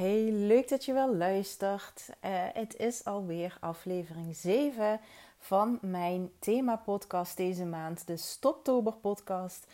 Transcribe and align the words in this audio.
Hey, 0.00 0.30
leuk 0.30 0.68
dat 0.68 0.84
je 0.84 0.92
wel 0.92 1.16
luistert. 1.16 2.08
Uh, 2.08 2.30
het 2.52 2.76
is 2.76 3.04
alweer 3.04 3.56
aflevering 3.60 4.36
7 4.36 5.00
van 5.38 5.78
mijn 5.82 6.30
thema-podcast 6.38 7.36
deze 7.36 7.64
maand, 7.64 8.06
de 8.06 8.16
Stoptober-podcast. 8.16 9.66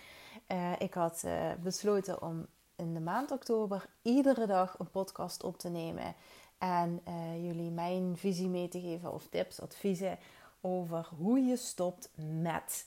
Uh, 0.49 0.73
ik 0.79 0.95
had 0.95 1.23
uh, 1.27 1.53
besloten 1.63 2.23
om 2.23 2.47
in 2.77 2.95
de 2.95 3.01
maand 3.01 3.31
oktober 3.31 3.87
iedere 4.03 4.47
dag 4.47 4.79
een 4.79 4.91
podcast 4.91 5.43
op 5.45 5.59
te 5.59 5.69
nemen 5.69 6.15
en 6.59 7.01
jullie 7.43 7.71
mijn 7.71 8.17
visie 8.17 8.49
mee 8.49 8.69
te 8.69 8.81
geven 8.81 9.13
of 9.13 9.27
tips, 9.27 9.61
adviezen 9.61 10.19
over 10.61 11.09
hoe 11.19 11.41
je 11.41 11.57
stopt 11.57 12.11
met 12.41 12.87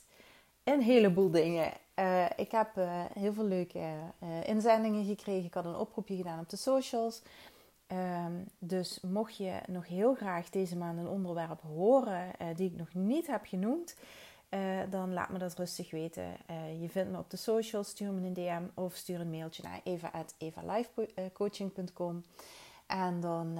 een 0.64 0.82
heleboel 0.82 1.30
dingen. 1.30 1.72
Uh, 2.00 2.24
ik 2.36 2.50
heb 2.50 2.76
uh, 2.76 3.04
heel 3.12 3.32
veel 3.32 3.44
leuke 3.44 3.78
uh, 3.78 4.48
inzendingen 4.48 5.04
gekregen. 5.04 5.44
Ik 5.44 5.54
had 5.54 5.64
een 5.64 5.76
oproepje 5.76 6.16
gedaan 6.16 6.40
op 6.40 6.48
de 6.48 6.56
socials. 6.56 7.22
Um, 8.26 8.46
dus 8.58 9.00
mocht 9.00 9.36
je 9.36 9.60
nog 9.66 9.86
heel 9.86 10.14
graag 10.14 10.50
deze 10.50 10.76
maand 10.76 10.98
een 10.98 11.08
onderwerp 11.08 11.60
horen 11.60 12.30
die 12.56 12.70
ik 12.70 12.76
nog 12.76 12.94
niet 12.94 13.26
heb 13.26 13.46
genoemd, 13.46 13.96
dan 14.90 15.12
laat 15.12 15.30
me 15.30 15.38
dat 15.38 15.58
rustig 15.58 15.90
weten. 15.90 16.36
je 16.80 16.88
vindt 16.88 17.10
me 17.10 17.18
op 17.18 17.30
de 17.30 17.36
socials, 17.36 17.88
stuur 17.88 18.12
me 18.12 18.26
een 18.26 18.32
DM 18.32 18.62
of 18.74 18.94
stuur 18.94 19.20
een 19.20 19.30
mailtje 19.30 19.62
naar 19.62 19.80
eva.evalifecoaching.com. 19.84 22.24
En 22.86 23.20
dan, 23.20 23.58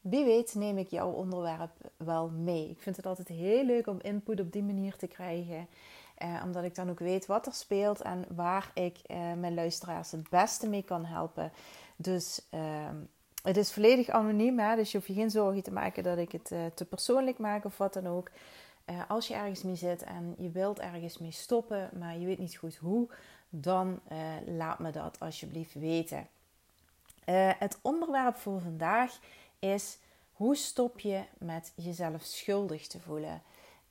wie 0.00 0.24
weet, 0.24 0.54
neem 0.54 0.78
ik 0.78 0.88
jouw 0.88 1.10
onderwerp 1.10 1.72
wel 1.96 2.28
mee. 2.28 2.70
Ik 2.70 2.80
vind 2.80 2.96
het 2.96 3.06
altijd 3.06 3.28
heel 3.28 3.64
leuk 3.64 3.86
om 3.86 4.00
input 4.00 4.40
op 4.40 4.52
die 4.52 4.62
manier 4.62 4.96
te 4.96 5.06
krijgen. 5.06 5.68
Eh, 6.16 6.40
omdat 6.44 6.64
ik 6.64 6.74
dan 6.74 6.90
ook 6.90 6.98
weet 6.98 7.26
wat 7.26 7.46
er 7.46 7.54
speelt 7.54 8.00
en 8.00 8.24
waar 8.28 8.70
ik 8.74 8.98
eh, 9.06 9.32
mijn 9.32 9.54
luisteraars 9.54 10.10
het 10.10 10.28
beste 10.28 10.68
mee 10.68 10.82
kan 10.82 11.04
helpen. 11.04 11.52
Dus 11.96 12.42
ehm, 12.50 12.96
het 13.46 13.56
is 13.56 13.72
volledig 13.72 14.08
anoniem, 14.08 14.58
hè? 14.58 14.76
dus 14.76 14.90
je 14.90 14.96
hoeft 14.96 15.08
je 15.08 15.14
geen 15.14 15.30
zorgen 15.30 15.62
te 15.62 15.72
maken 15.72 16.02
dat 16.02 16.18
ik 16.18 16.32
het 16.32 16.50
uh, 16.50 16.66
te 16.74 16.84
persoonlijk 16.84 17.38
maak 17.38 17.64
of 17.64 17.78
wat 17.78 17.92
dan 17.92 18.06
ook. 18.06 18.30
Eh, 18.84 19.00
als 19.08 19.28
je 19.28 19.34
ergens 19.34 19.62
mee 19.62 19.74
zit 19.74 20.02
en 20.02 20.34
je 20.38 20.50
wilt 20.50 20.78
ergens 20.78 21.18
mee 21.18 21.30
stoppen, 21.30 21.90
maar 21.98 22.18
je 22.18 22.26
weet 22.26 22.38
niet 22.38 22.56
goed 22.56 22.76
hoe, 22.76 23.08
dan 23.48 24.00
eh, 24.08 24.18
laat 24.46 24.78
me 24.78 24.90
dat 24.90 25.20
alsjeblieft 25.20 25.74
weten. 25.74 26.28
het 27.58 27.78
onderwerp 27.82 28.36
voor 28.36 28.60
vandaag 28.60 29.18
is 29.58 29.98
hoe 30.32 30.56
stop 30.56 31.00
je 31.00 31.22
met 31.38 31.72
jezelf 31.74 32.22
schuldig 32.22 32.86
te 32.86 33.00
voelen? 33.00 33.42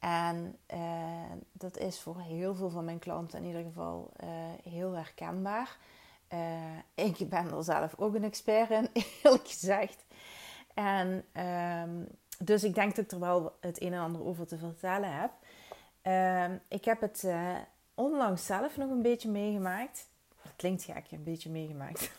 En 0.05 0.57
uh, 0.73 1.31
dat 1.51 1.77
is 1.77 1.99
voor 1.99 2.19
heel 2.19 2.55
veel 2.55 2.69
van 2.69 2.85
mijn 2.85 2.99
klanten 2.99 3.39
in 3.39 3.45
ieder 3.45 3.63
geval 3.63 4.11
uh, 4.23 4.29
heel 4.63 4.91
herkenbaar. 4.93 5.77
Uh, 6.33 7.05
ik 7.05 7.29
ben 7.29 7.51
er 7.51 7.63
zelf 7.63 7.93
ook 7.97 8.15
een 8.15 8.23
expert 8.23 8.69
in, 8.69 8.89
eerlijk 9.23 9.47
gezegd. 9.47 10.05
En 10.73 11.25
um, 11.83 12.07
dus 12.39 12.63
ik 12.63 12.75
denk 12.75 12.95
dat 12.95 13.05
ik 13.05 13.11
er 13.11 13.19
wel 13.19 13.57
het 13.59 13.81
een 13.81 13.93
en 13.93 13.99
ander 13.99 14.25
over 14.25 14.47
te 14.47 14.57
vertellen 14.57 15.17
heb. 15.17 15.31
Uh, 16.03 16.57
ik 16.67 16.85
heb 16.85 17.01
het 17.01 17.27
onlangs 17.93 18.45
zelf 18.45 18.77
nog 18.77 18.89
een 18.89 19.01
beetje 19.01 19.29
meegemaakt. 19.29 20.09
Dat 20.43 20.53
klinkt 20.55 20.83
gek, 20.83 21.11
een 21.11 21.23
beetje 21.23 21.49
meegemaakt. 21.49 22.11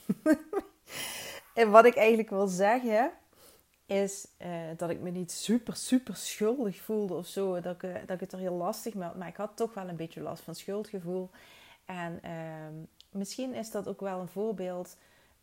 en 1.55 1.71
wat 1.71 1.85
ik 1.85 1.97
eigenlijk 1.97 2.31
wil 2.31 2.47
zeggen 2.47 3.13
is 3.87 4.29
uh, 4.43 4.49
dat 4.77 4.91
ik 4.91 5.01
me 5.01 5.11
niet 5.11 5.33
super, 5.33 5.77
super 5.77 6.17
schuldig 6.17 6.81
voelde 6.81 7.15
of 7.15 7.27
zo. 7.27 7.61
Dat 7.61 7.75
ik, 7.75 7.83
uh, 7.83 7.95
dat 7.95 8.11
ik 8.11 8.21
het 8.21 8.33
er 8.33 8.39
heel 8.39 8.55
lastig 8.55 8.95
mee 8.95 9.05
had. 9.05 9.17
Maar 9.17 9.29
ik 9.29 9.37
had 9.37 9.57
toch 9.57 9.75
wel 9.75 9.89
een 9.89 9.97
beetje 9.97 10.21
last 10.21 10.43
van 10.43 10.55
schuldgevoel. 10.55 11.31
En 11.85 12.21
uh, 12.25 12.31
misschien 13.11 13.55
is 13.55 13.71
dat 13.71 13.89
ook 13.89 14.01
wel 14.01 14.21
een 14.21 14.29
voorbeeld 14.29 14.97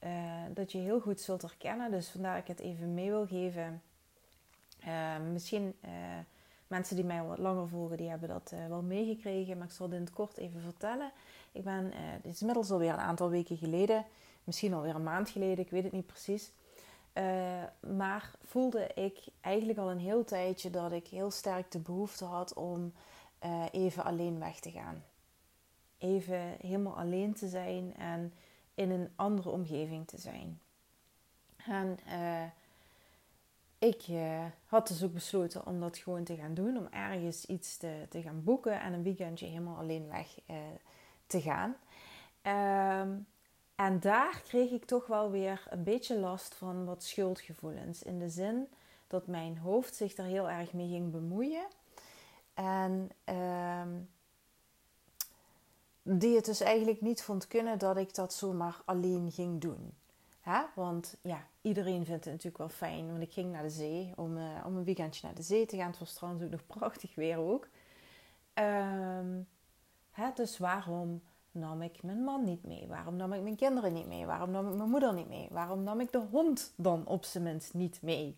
uh, 0.04 0.12
dat 0.54 0.72
je 0.72 0.78
heel 0.78 1.00
goed 1.00 1.22
zult 1.22 1.42
herkennen. 1.42 1.92
Dus 1.92 2.10
vandaar 2.10 2.38
ik 2.38 2.48
het 2.48 2.60
even 2.60 2.94
mee 2.94 3.10
wil 3.10 3.28
geven. 3.28 3.82
misschien 5.34 5.76
mensen 6.68 6.96
die 6.96 7.06
mij 7.06 7.24
wat 7.24 7.38
langer 7.38 7.68
volgen, 7.68 7.98
die 7.98 8.10
hebben 8.10 8.30
dat 8.30 8.54
wel 8.68 8.82
meegekregen. 8.82 9.58
Maar 9.58 9.68
ik 9.68 9.74
zal 9.74 9.86
het 9.86 9.96
in 9.96 10.02
het 10.02 10.14
kort 10.14 10.38
even 10.38 10.62
vertellen. 10.62 11.12
Ik 11.52 11.64
ben, 11.64 11.94
dit 12.22 12.34
is 12.34 12.40
inmiddels 12.40 12.72
alweer 12.72 12.94
een 12.94 13.00
aantal 13.00 13.30
weken 13.30 13.58
geleden. 13.58 14.06
Misschien 14.44 14.74
alweer 14.74 14.96
een 14.96 15.04
maand 15.04 15.30
geleden, 15.30 15.66
ik 15.66 15.72
weet 15.72 15.84
het 15.84 15.92
niet 15.92 16.06
precies 16.06 16.52
uh, 17.14 17.64
maar 17.96 18.32
voelde 18.44 18.88
ik 18.94 19.20
eigenlijk 19.42 19.80
al 19.80 19.92
een 19.92 20.00
heel 20.00 20.24
tijdje 20.24 20.70
dat 20.70 20.92
ik 20.92 21.08
heel 21.08 21.32
sterk 21.32 21.72
de 21.72 21.80
behoefte 21.80 22.26
had 22.26 22.54
om 22.54 22.94
uh, 23.46 23.66
even 23.72 24.04
alleen 24.04 24.40
weg 24.40 24.60
te 24.60 24.72
gaan. 24.72 25.04
Even 25.98 26.56
helemaal 26.60 26.98
alleen 26.98 27.34
te 27.34 27.48
zijn 27.48 27.96
en 27.96 28.34
in 28.76 28.92
een 28.92 29.10
andere 29.16 29.50
omgeving 29.50 30.08
te 30.08 30.18
zijn. 30.18 30.60
En 31.66 31.98
uh, 32.08 32.44
ik 33.78 34.06
had 34.66 34.88
dus 34.88 35.04
ook 35.04 35.14
besloten 35.14 35.66
om 35.66 35.80
dat 35.80 35.98
gewoon 35.98 36.24
te 36.24 36.36
gaan 36.36 36.54
doen. 36.54 36.78
Om 36.78 36.88
ergens 36.92 37.46
iets 37.46 37.78
te, 37.78 38.06
te 38.10 38.22
gaan 38.22 38.44
boeken 38.44 38.82
en 38.82 38.94
een 38.94 39.04
weekendje 39.04 39.46
helemaal 39.46 39.78
alleen 39.78 40.08
weg 40.08 40.40
te 41.28 41.42
gaan. 41.42 41.76
Ehm, 42.42 43.10
en 43.76 44.00
daar 44.00 44.42
kreeg 44.42 44.72
ik 44.72 44.86
toch 44.86 45.08
wel 45.08 45.32
weer 45.32 45.66
een 45.70 45.84
beetje 45.84 46.20
last 46.20 46.56
van 46.56 46.86
wat 46.86 47.04
schuldgevoelens. 47.04 48.04
In 48.04 48.20
de 48.20 48.30
zin 48.30 48.68
dat 49.08 49.28
mijn 49.28 49.58
hoofd 49.58 49.96
zich 49.96 50.18
er 50.18 50.24
heel 50.24 50.50
erg 50.50 50.74
mee 50.74 50.88
ging 50.88 51.12
bemoeien. 51.12 51.68
En 52.54 53.10
uh, 53.30 53.82
die 56.02 56.36
het 56.36 56.46
dus 56.46 56.62
eigenlijk 56.62 57.02
niet 57.02 57.24
vond 57.24 57.48
kunnen 57.48 57.80
dat 57.80 57.98
ik 57.98 58.16
dat 58.16 58.34
zomaar 58.34 58.82
alleen 58.86 59.32
ging 59.32 59.62
doen. 59.62 59.94
Hè? 60.40 60.62
Want 60.76 61.18
ja, 61.22 61.48
iedereen 61.62 62.06
vindt 62.06 62.26
het 62.26 62.34
natuurlijk 62.34 62.58
wel 62.58 62.70
fijn. 62.70 63.12
Want 63.12 63.22
ik 63.22 63.34
ging 63.34 63.52
naar 63.52 63.64
de 63.64 63.70
zee 63.70 64.14
om, 64.16 64.38
uh, 64.38 64.66
om 64.66 64.76
een 64.76 64.84
weekendje 64.84 65.26
naar 65.26 65.36
de 65.36 65.42
zee 65.42 65.66
te 65.66 65.78
gaan. 65.78 65.90
Het 65.90 66.00
was 66.00 66.14
trouwens 66.14 66.44
ook 66.44 66.52
nog 66.52 66.66
prachtig 66.66 67.16
weer 67.16 67.38
ook. 67.38 67.68
Um, 68.54 69.48
hè? 70.12 70.30
Dus 70.34 70.58
waarom 70.58 71.22
nam 71.54 71.82
ik 71.82 72.04
mijn 72.04 72.24
man 72.24 72.44
niet 72.44 72.64
mee? 72.64 72.88
Waarom 72.88 73.16
nam 73.16 73.34
ik 73.34 73.42
mijn 73.42 73.56
kinderen 73.56 73.94
niet 73.94 74.08
mee? 74.08 74.26
Waarom 74.26 74.52
nam 74.52 74.70
ik 74.70 74.76
mijn 74.76 74.90
moeder 74.90 75.14
niet 75.14 75.30
mee? 75.30 75.48
Waarom 75.52 75.84
nam 75.84 76.00
ik 76.00 76.12
de 76.12 76.22
hond 76.32 76.74
dan 76.76 77.06
op 77.06 77.26
zijn 77.26 77.44
minst 77.44 77.74
niet 77.74 78.02
mee? 78.02 78.38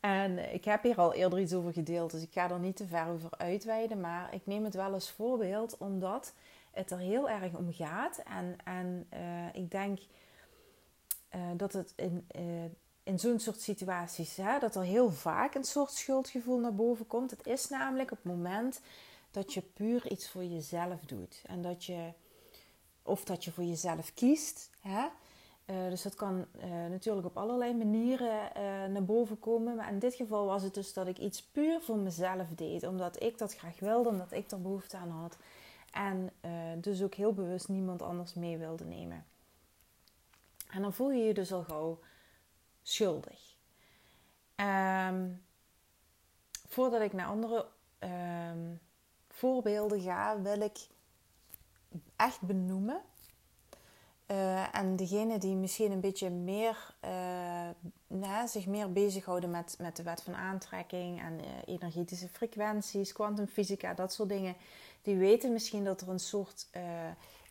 En 0.00 0.54
ik 0.54 0.64
heb 0.64 0.82
hier 0.82 0.96
al 0.96 1.14
eerder 1.14 1.40
iets 1.40 1.54
over 1.54 1.72
gedeeld, 1.72 2.10
dus 2.10 2.22
ik 2.22 2.32
ga 2.32 2.50
er 2.50 2.58
niet 2.58 2.76
te 2.76 2.86
ver 2.86 3.08
over 3.08 3.30
uitweiden. 3.36 4.00
Maar 4.00 4.34
ik 4.34 4.46
neem 4.46 4.64
het 4.64 4.74
wel 4.74 4.92
als 4.92 5.10
voorbeeld, 5.10 5.76
omdat 5.76 6.34
het 6.70 6.90
er 6.90 6.98
heel 6.98 7.28
erg 7.28 7.54
om 7.54 7.72
gaat. 7.72 8.22
En, 8.24 8.56
en 8.64 9.06
uh, 9.14 9.54
ik 9.62 9.70
denk 9.70 9.98
uh, 11.34 11.40
dat 11.56 11.72
het 11.72 11.92
in, 11.96 12.26
uh, 12.38 12.64
in 13.02 13.18
zo'n 13.18 13.38
soort 13.38 13.60
situaties, 13.60 14.36
hè, 14.36 14.58
dat 14.58 14.74
er 14.74 14.82
heel 14.82 15.10
vaak 15.10 15.54
een 15.54 15.64
soort 15.64 15.90
schuldgevoel 15.90 16.58
naar 16.58 16.74
boven 16.74 17.06
komt. 17.06 17.30
Het 17.30 17.46
is 17.46 17.68
namelijk 17.68 18.10
op 18.10 18.18
het 18.22 18.32
moment 18.32 18.80
dat 19.30 19.54
je 19.54 19.60
puur 19.60 20.10
iets 20.10 20.30
voor 20.30 20.44
jezelf 20.44 21.00
doet. 21.00 21.42
En 21.46 21.62
dat 21.62 21.84
je 21.84 22.12
of 23.04 23.24
dat 23.24 23.44
je 23.44 23.52
voor 23.52 23.64
jezelf 23.64 24.14
kiest. 24.14 24.70
Hè? 24.80 25.06
Uh, 25.66 25.88
dus 25.88 26.02
dat 26.02 26.14
kan 26.14 26.46
uh, 26.56 26.64
natuurlijk 26.64 27.26
op 27.26 27.36
allerlei 27.36 27.74
manieren 27.74 28.50
uh, 28.56 28.62
naar 28.92 29.04
boven 29.04 29.38
komen. 29.38 29.76
Maar 29.76 29.92
in 29.92 29.98
dit 29.98 30.14
geval 30.14 30.46
was 30.46 30.62
het 30.62 30.74
dus 30.74 30.92
dat 30.92 31.06
ik 31.06 31.18
iets 31.18 31.42
puur 31.42 31.80
voor 31.80 31.98
mezelf 31.98 32.48
deed. 32.48 32.86
Omdat 32.86 33.22
ik 33.22 33.38
dat 33.38 33.54
graag 33.54 33.80
wilde, 33.80 34.08
omdat 34.08 34.32
ik 34.32 34.50
er 34.50 34.60
behoefte 34.60 34.96
aan 34.96 35.10
had. 35.10 35.36
En 35.92 36.32
dus 36.80 37.02
ook 37.02 37.14
heel 37.14 37.32
bewust 37.32 37.68
niemand 37.68 38.02
anders 38.02 38.34
mee 38.34 38.58
wilde 38.58 38.84
nemen. 38.84 39.26
En 40.70 40.82
dan 40.82 40.92
voel 40.92 41.10
je 41.10 41.24
je 41.24 41.34
dus 41.34 41.52
al 41.52 41.62
gauw 41.62 41.98
schuldig. 42.82 43.56
Um, 44.56 45.44
voordat 46.66 47.00
ik 47.00 47.12
naar 47.12 47.26
andere 47.26 47.66
um, 47.98 48.80
voorbeelden 49.28 50.00
ga, 50.00 50.40
wil 50.40 50.60
ik 50.60 50.86
echt 52.16 52.40
benoemen. 52.40 53.00
Uh, 54.30 54.76
en 54.76 54.96
degene 54.96 55.38
die 55.38 55.54
misschien 55.54 55.92
een 55.92 56.00
beetje 56.00 56.30
meer, 56.30 56.94
uh, 58.10 58.44
zich 58.46 58.66
meer 58.66 58.92
bezighouden 58.92 59.50
met, 59.50 59.76
met 59.78 59.96
de 59.96 60.02
wet 60.02 60.22
van 60.22 60.34
aantrekking 60.34 61.20
en 61.20 61.38
uh, 61.38 61.44
energetische 61.66 62.28
frequenties, 62.28 63.12
kwantumfysica, 63.12 63.94
dat 63.94 64.12
soort 64.12 64.28
dingen, 64.28 64.56
die 65.02 65.16
weten 65.16 65.52
misschien 65.52 65.84
dat 65.84 66.00
er 66.00 66.08
een 66.08 66.20
soort 66.20 66.68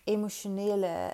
emotionele 0.03 1.13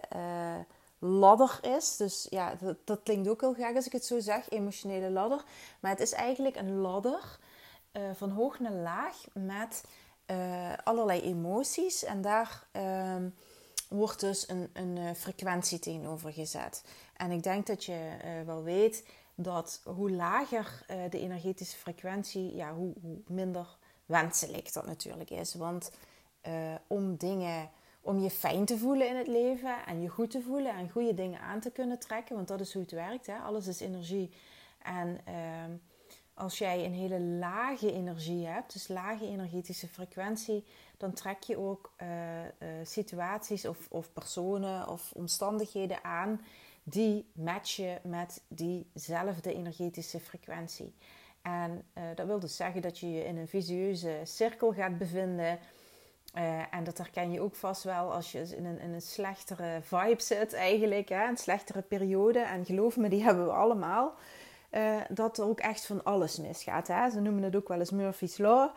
ladder 1.00 1.60
is. 1.62 1.98
Dus 1.98 2.28
ja, 2.30 2.56
dat, 2.56 2.78
dat, 2.84 3.04
klinkt 3.04 3.30
ook 3.30 3.42
heel 3.42 3.54
gek 3.54 3.76
als 3.76 3.86
ik 3.86 3.92
het 3.92 4.06
zo 4.06 4.20
zeg, 4.20 4.50
emotionele 4.50 5.10
ladder. 5.10 5.44
Maar 5.80 5.92
het 5.92 6.00
is 6.00 6.14
eigenlijk 6.14 6.56
een 6.56 6.76
ladder 6.76 7.40
van 8.14 8.30
hoog 8.30 8.60
naar 8.60 8.72
laag 8.72 9.16
met 9.34 9.84
uh, 10.32 10.74
allerlei 10.84 11.22
emoties. 11.22 12.04
En 12.04 12.22
daar 12.22 12.68
uh, 12.74 13.16
wordt 13.90 14.20
dus 14.20 14.50
een, 14.50 14.70
een 14.74 14.98
uh, 14.98 15.12
frequentie 15.14 15.80
tegenover 15.80 16.34
gezet. 16.34 16.84
En 17.16 17.32
ik 17.32 17.44
denk 17.44 17.68
dat 17.68 17.86
je 17.86 18.18
uh, 18.26 18.46
wel 18.46 18.64
weet 18.64 19.08
dat 19.36 19.82
hoe 19.84 20.12
lager 20.12 20.86
de 21.10 21.20
energetische 21.20 21.78
frequentie, 21.78 22.56
ja, 22.56 22.74
hoe, 22.74 22.94
hoe, 23.02 23.18
minder 23.28 23.78
wenselijk 24.06 24.74
dat 24.74 24.86
natuurlijk 24.86 25.30
is. 25.30 25.54
Want 25.54 25.92
om 26.88 27.16
dingen 27.16 27.70
om 28.02 28.20
je 28.20 28.30
fijn 28.30 28.66
te 28.66 28.78
voelen 28.78 29.08
in 29.08 29.16
het 29.16 29.28
leven 29.28 29.86
en 29.86 30.02
je 30.02 30.08
goed 30.08 30.32
te 30.32 30.42
voelen 30.42 30.76
en 30.76 30.90
goede 30.90 31.14
dingen 31.14 31.42
aan 31.42 31.60
te 31.60 31.72
kunnen 31.72 32.00
trekken. 32.00 32.36
Want 32.36 32.48
dat 32.48 32.60
is 32.60 32.74
hoe 32.74 32.82
het 32.82 32.92
werkt. 32.92 33.26
Hè? 33.26 33.38
Alles 33.38 33.68
is 33.68 33.80
energie. 33.80 34.32
En 34.84 35.20
ehm, 35.26 35.72
als 36.40 36.58
jij 36.58 36.86
een 36.86 36.94
hele 36.94 37.20
lage 37.20 37.94
energie 37.94 38.48
hebt, 38.48 38.74
dus 38.74 38.88
lage 38.88 39.28
energetische 39.28 39.88
frequentie, 39.88 40.66
dan 40.98 41.14
trek 41.14 41.44
je 41.44 41.58
ook 41.58 41.94
uh, 42.02 42.08
uh, 42.44 42.50
situaties 42.84 43.66
of, 43.66 43.78
of, 43.90 44.14
personen 44.14 44.88
of 44.88 45.12
omstandigheden 45.12 46.04
aan 46.04 46.42
die 46.84 47.26
matchen 47.34 48.00
met 48.04 48.42
diezelfde 48.48 49.54
energetische 49.54 50.20
frequentie. 50.20 50.94
En 51.42 51.84
uh, 51.98 52.04
dat 52.16 52.26
wil 52.26 52.40
dus 52.40 52.56
zeggen 52.56 52.82
dat 52.82 53.00
je 53.00 53.12
je 53.12 53.24
in 53.24 53.38
een 53.38 53.48
visieuze 53.48 54.20
cirkel 54.24 54.74
gaat 54.74 54.98
bevinden. 54.98 55.60
en 56.72 56.84
dat 56.84 56.98
herken 56.98 57.32
je 57.32 57.42
ook 57.42 57.56
vast 57.56 57.84
wel 57.84 58.14
als 58.14 58.32
je 58.32 58.56
in 58.56 58.66
een, 58.66 58.84
een 58.84 59.02
slechtere 59.02 59.80
vibe 59.82 60.22
zit, 60.22 60.54
eigenlijk, 60.54 61.10
hè? 61.10 61.28
een 61.28 61.38
slechtere 61.38 61.82
periode. 61.82 62.40
En 62.40 62.66
geloof 62.66 62.98
me, 62.98 63.10
die 63.10 63.24
hebben 63.24 63.46
we 63.46 63.52
allemaal. 63.52 64.18
Uh, 64.72 65.02
dat 65.10 65.38
er 65.38 65.46
ook 65.46 65.60
echt 65.60 65.86
van 65.86 66.04
alles 66.04 66.38
misgaat. 66.38 66.88
Hè? 66.88 67.10
Ze 67.10 67.20
noemen 67.20 67.44
het 67.44 67.56
ook 67.56 67.68
wel 67.68 67.80
eens 67.80 67.92
Murphy's 67.92 68.38
Law. 68.38 68.70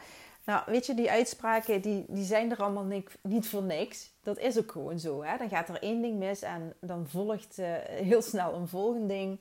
Nou, 0.45 0.63
weet 0.67 0.87
je, 0.87 0.95
die 0.95 1.11
uitspraken 1.11 1.81
die, 1.81 2.05
die 2.09 2.25
zijn 2.25 2.51
er 2.51 2.63
allemaal 2.63 3.03
niet 3.23 3.49
voor 3.49 3.63
niks. 3.63 4.11
Dat 4.23 4.39
is 4.39 4.59
ook 4.59 4.73
gewoon 4.73 4.99
zo. 4.99 5.23
Hè? 5.23 5.37
Dan 5.37 5.49
gaat 5.49 5.69
er 5.69 5.83
één 5.83 6.03
ding 6.03 6.19
mis 6.19 6.43
en 6.43 6.75
dan 6.81 7.09
volgt 7.09 7.59
uh, 7.59 7.67
heel 7.85 8.23
snel 8.23 8.55
een 8.55 8.69
volgend 8.69 9.09
ding. 9.09 9.41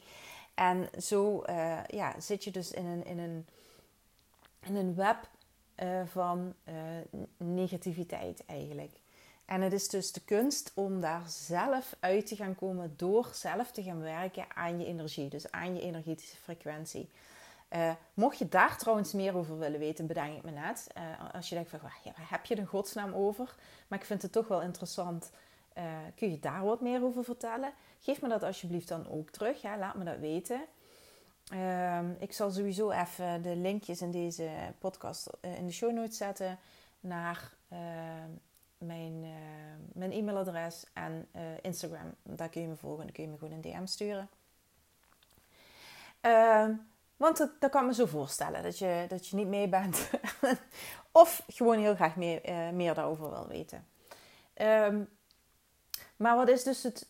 En 0.54 0.90
zo 1.02 1.44
uh, 1.50 1.78
ja, 1.88 2.20
zit 2.20 2.44
je 2.44 2.52
dus 2.52 2.72
in 2.72 2.86
een, 2.86 3.06
in 3.06 3.20
een, 3.20 3.46
in 4.60 4.76
een 4.76 4.96
web 4.96 5.30
van 6.06 6.54
negativiteit 7.38 8.44
eigenlijk. 8.46 9.01
En 9.52 9.62
het 9.62 9.74
is 9.74 9.90
dus 9.90 10.12
de 10.12 10.22
kunst 10.22 10.72
om 10.74 11.02
daar 11.02 11.24
zelf 11.28 11.96
uit 12.00 12.28
te 12.28 12.36
gaan 12.36 12.56
komen 12.56 12.94
door 12.98 13.30
zelf 13.34 13.72
te 13.72 13.84
gaan 13.84 14.02
werken 14.02 14.46
aan 14.56 14.80
je 14.80 14.86
energie, 14.86 15.30
dus 15.30 15.52
aan 15.52 15.76
je 15.76 15.82
energetische 15.82 16.36
frequentie. 16.36 17.10
Uh, 17.70 17.92
mocht 18.14 18.38
je 18.38 18.50
daar 18.50 18.78
trouwens 18.78 19.14
meer 19.14 19.36
over 19.36 19.60
willen 19.60 19.80
weten, 19.80 20.08
bedenk 20.08 20.38
ik 20.38 20.44
me 20.44 20.52
net. 20.52 20.88
Uh, 20.98 21.34
als 21.34 21.50
je 21.50 21.56
denkt 21.56 21.70
van, 21.70 21.80
ja, 22.04 22.12
heb 22.16 22.46
je 22.46 22.56
de 22.56 22.66
godsnaam 22.66 23.14
over? 23.14 23.56
Maar 23.88 24.00
ik 24.00 24.06
vind 24.06 24.22
het 24.22 24.32
toch 24.32 24.48
wel 24.48 24.62
interessant. 24.62 25.32
Uh, 25.78 25.84
kun 26.16 26.32
je 26.32 26.40
daar 26.40 26.64
wat 26.64 26.82
meer 26.82 27.04
over 27.04 27.24
vertellen? 27.24 27.74
Geef 28.00 28.22
me 28.22 28.28
dat 28.28 28.44
alsjeblieft 28.44 28.88
dan 28.88 29.10
ook 29.10 29.30
terug. 29.30 29.62
Ja, 29.62 29.78
laat 29.78 29.96
me 29.96 30.04
dat 30.04 30.20
weten. 30.20 30.62
Ehm, 31.50 32.12
ik 32.20 32.34
zal 32.34 32.52
sowieso 32.52 32.92
even 32.92 33.42
de 33.42 33.56
linkjes 33.56 34.02
in 34.02 34.12
deze 34.12 34.50
podcast 34.80 35.30
in 35.42 35.66
de 35.66 35.74
show 35.74 35.92
notes 35.92 36.18
zetten 36.18 36.60
naar 37.00 37.54
ehm, 37.70 38.30
mijn, 38.82 39.24
uh, 39.24 39.32
mijn 39.94 40.12
e-mailadres 40.12 40.86
en 40.94 41.28
uh, 41.36 41.42
Instagram. 41.62 42.16
Daar 42.24 42.50
kun 42.50 42.62
je 42.62 42.68
me 42.68 42.76
volgen 42.76 43.00
en 43.00 43.06
dan 43.06 43.14
kun 43.14 43.24
je 43.24 43.30
me 43.30 43.38
gewoon 43.38 43.54
een 43.54 43.62
DM 43.62 43.86
sturen. 43.86 44.30
Uh, 46.22 46.68
want 47.18 47.38
dat, 47.60 47.72
kan 47.72 47.86
me 47.86 47.94
zo 47.94 48.06
voorstellen 48.06 48.64
dat 48.64 48.78
je, 48.78 49.06
dat 49.08 49.28
je 49.28 49.36
niet 49.36 49.48
mee 49.48 49.68
bent. 49.68 50.10
of 51.12 51.44
gewoon 51.48 51.80
heel 51.80 51.96
graag 51.96 52.16
meer, 52.16 52.50
uh, 52.50 52.70
meer 52.70 52.94
daarover 52.94 53.30
wil 53.30 53.48
weten. 53.48 53.88
Um, 54.62 55.10
maar 56.16 56.36
wat 56.36 56.50
is 56.50 56.64
dus 56.64 56.84
het, 56.84 57.08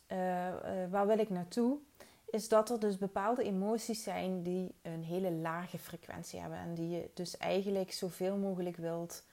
waar 0.90 1.08
wil 1.08 1.20
ik 1.20 1.30
naartoe? 1.30 1.78
Is 2.26 2.48
dat 2.48 2.70
er 2.70 2.80
dus 2.80 2.98
bepaalde 2.98 3.44
emoties 3.44 4.04
zijn 4.04 4.44
die 4.44 4.76
een 4.82 5.04
hele 5.04 5.32
lage 5.32 5.78
frequentie 5.78 6.40
hebben. 6.40 6.58
En 6.58 6.74
die 6.74 6.90
je 6.90 7.10
dus 7.14 7.38
eigenlijk 7.38 7.92
zoveel 7.92 8.38
mogelijk 8.38 8.78
wilt 8.78 9.24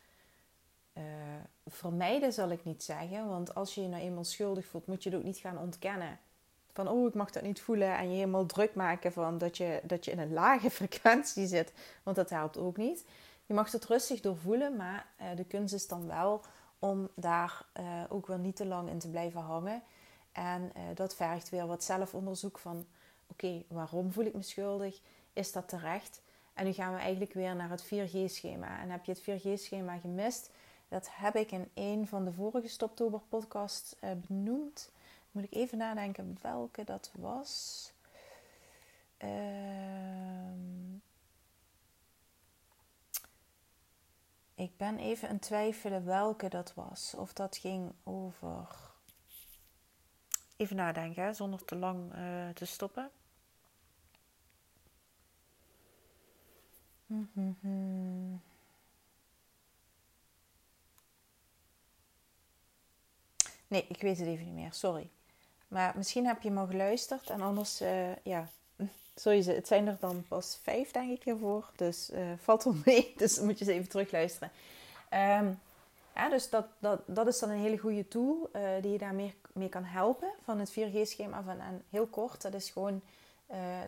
uh, 0.99 1.05
vermijden 1.67 2.33
zal 2.33 2.51
ik 2.51 2.65
niet 2.65 2.83
zeggen. 2.83 3.29
Want 3.29 3.55
als 3.55 3.75
je 3.75 3.83
je 3.83 3.89
nou 3.89 4.03
eenmaal 4.03 4.25
schuldig 4.25 4.67
voelt, 4.67 4.87
moet 4.87 5.03
je 5.03 5.11
het 5.11 5.19
ook 5.19 5.25
niet 5.25 5.37
gaan 5.37 5.59
ontkennen. 5.59 6.19
Van 6.73 6.89
oh, 6.89 7.09
ik 7.09 7.15
mag 7.15 7.31
dat 7.31 7.43
niet 7.43 7.61
voelen. 7.61 7.97
En 7.97 8.11
je 8.11 8.15
helemaal 8.15 8.47
druk 8.47 8.75
maken 8.75 9.13
van 9.13 9.39
dat 9.39 9.57
je, 9.57 9.81
dat 9.85 10.05
je 10.05 10.11
in 10.11 10.19
een 10.19 10.33
lage 10.33 10.71
frequentie 10.81 11.47
zit. 11.47 11.73
Want 12.03 12.17
dat 12.17 12.31
helpt 12.31 12.57
ook 12.57 12.77
niet. 12.77 13.05
Je 13.47 13.55
mag 13.55 13.73
het 13.73 13.85
rustig 13.85 14.21
doorvoelen. 14.21 14.77
Maar 14.77 15.07
uh, 15.21 15.27
de 15.37 15.45
kunst 15.45 15.75
is 15.75 15.89
dan 15.89 16.07
wel 16.07 16.41
om 16.79 17.09
daar 17.15 17.65
uh, 17.81 17.85
ook 18.09 18.27
weer 18.27 18.39
niet 18.39 18.57
te 18.57 18.67
lang 18.67 18.89
in 18.89 18.99
te 18.99 19.11
blijven 19.11 19.41
hangen. 19.41 19.83
En 20.33 20.73
dat 20.95 21.15
vergt 21.15 21.49
weer 21.49 21.67
wat 21.67 21.85
zelfonderzoek 21.85 22.59
van... 22.59 22.87
Oké, 23.27 23.63
waarom 23.69 24.13
voel 24.13 24.25
ik 24.25 24.35
me 24.35 24.43
schuldig? 24.43 25.01
Is 25.33 25.53
dat 25.53 25.69
terecht? 25.69 26.21
En 26.55 26.65
nu 26.65 26.73
gaan 26.73 26.93
we 26.93 26.99
eigenlijk 26.99 27.33
weer 27.33 27.57
naar 27.57 27.71
het 27.71 27.85
4G-schema. 27.85 28.81
En 28.81 28.91
heb 28.91 29.05
je 29.05 29.13
het 29.13 29.23
4G-schema 29.23 29.97
gemist 29.97 30.51
dat 30.89 31.09
heb 31.11 31.35
ik 31.35 31.53
in 31.53 31.71
een 31.75 32.07
van 32.07 32.25
de 32.25 32.33
vorige 32.33 32.69
Stoptober 32.69 33.21
podcasts 33.29 33.95
uh, 34.05 34.11
benoemd. 34.27 34.91
Moet 35.31 35.45
ik 35.45 35.55
even 35.55 35.79
nadenken 35.79 36.39
welke 36.43 36.85
dat 36.85 37.11
was. 37.15 37.93
Uh, 39.19 40.53
ik 44.55 44.77
ben 44.77 44.99
even 44.99 45.29
aan 45.29 45.39
twijfelen 45.39 46.05
welke 46.05 46.49
dat 46.49 46.75
was. 46.75 47.15
Of 47.15 47.33
dat 47.33 47.57
ging 47.57 47.93
over. 48.05 48.69
Even 50.57 50.77
nadenken, 50.77 51.23
hè, 51.23 51.33
zonder 51.33 51.65
te 51.65 51.77
lang 51.77 52.15
uh, 52.15 52.49
te 52.49 52.65
stoppen. 52.65 53.11
Mm-hmm. 57.07 58.41
Nee, 63.69 63.85
ik 63.89 64.01
weet 64.01 64.19
het 64.19 64.27
even 64.27 64.45
niet 64.45 64.55
meer. 64.55 64.73
Sorry. 64.73 65.09
Maar 65.69 65.93
misschien 65.97 66.27
heb 66.27 66.43
je 66.43 66.51
me 66.51 66.67
geluisterd. 66.67 67.31
En 67.31 67.41
anders, 67.41 67.83
uh, 67.83 68.17
ja, 68.23 68.49
sowieso. 69.15 69.53
Het 69.53 69.67
zijn 69.67 69.87
er 69.87 69.97
dan 70.01 70.25
pas 70.29 70.59
vijf, 70.63 70.91
denk 70.91 71.11
ik, 71.11 71.23
hiervoor. 71.23 71.71
Dus 71.77 72.11
uh, 72.11 72.21
valt 72.41 72.65
wel 72.65 72.75
mee. 72.85 73.13
Dus 73.17 73.41
moet 73.41 73.59
je 73.59 73.65
eens 73.65 73.75
even 73.75 73.89
terugluisteren. 73.89 74.51
Um, 75.13 75.61
ja, 76.15 76.29
dus 76.29 76.51
dat, 76.51 76.67
dat, 76.79 77.01
dat 77.07 77.27
is 77.27 77.39
dan 77.39 77.51
een 77.51 77.59
hele 77.59 77.79
goede 77.79 78.09
tool 78.09 78.51
uh, 78.57 78.63
die 78.81 78.93
je 78.93 78.99
daar 78.99 79.15
mee, 79.15 79.35
mee 79.53 79.69
kan 79.69 79.85
helpen. 79.85 80.31
Van 80.43 80.59
het 80.59 80.71
4G-schema. 80.71 81.43
Van, 81.43 81.61
en 81.61 81.83
heel 81.91 82.07
kort, 82.07 82.43
dat 82.43 82.55
is 82.55 82.71
gewoon 82.71 83.03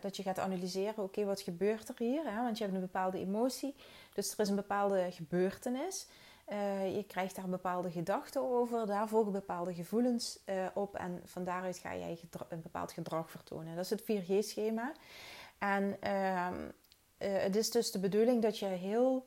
dat 0.01 0.17
je 0.17 0.23
gaat 0.23 0.39
analyseren. 0.39 1.05
Oké, 1.05 1.25
wat 1.25 1.41
gebeurt 1.41 1.89
er 1.89 1.95
hier? 1.99 2.23
Hè? 2.25 2.43
Want 2.43 2.59
je 2.59 2.65
hebt 2.65 2.77
een 2.77 2.83
bepaalde 2.83 3.19
emotie. 3.19 3.75
Dus 4.15 4.33
er 4.33 4.41
is 4.41 4.49
een 4.49 4.57
bepaalde 4.57 5.07
gebeurtenis. 5.11 6.07
Uh, 6.51 6.97
je 6.97 7.05
krijgt 7.05 7.37
daar 7.37 7.49
bepaalde 7.49 7.91
gedachten 7.91 8.43
over, 8.43 8.87
daar 8.87 9.09
volgen 9.09 9.33
bepaalde 9.33 9.75
gevoelens 9.75 10.39
uh, 10.47 10.67
op 10.75 10.95
en 10.95 11.21
van 11.25 11.45
daaruit 11.45 11.79
ga 11.79 11.97
jij 11.97 12.21
een 12.49 12.63
bepaald 12.63 12.93
gedrag 12.93 13.31
vertonen. 13.31 13.77
Dat 13.77 13.85
is 13.85 13.91
het 13.91 14.03
4G-schema. 14.03 14.93
En 15.59 15.97
uh, 16.05 16.49
het 17.19 17.57
is 17.57 17.71
dus 17.71 17.91
de 17.91 17.99
bedoeling 17.99 18.43
dat 18.43 18.59
je 18.59 18.67
heel 18.67 19.27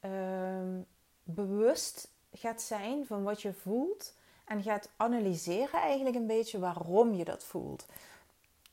ehm, 0.00 0.80
bewust 1.22 2.08
gaat 2.32 2.62
zijn 2.62 3.06
van 3.06 3.22
wat 3.22 3.42
je 3.42 3.52
voelt 3.52 4.14
en 4.44 4.62
gaat 4.62 4.88
analyseren 4.96 5.80
eigenlijk 5.80 6.16
een 6.16 6.26
beetje 6.26 6.58
waarom 6.58 7.14
je 7.14 7.24
dat 7.24 7.44
voelt. 7.44 7.86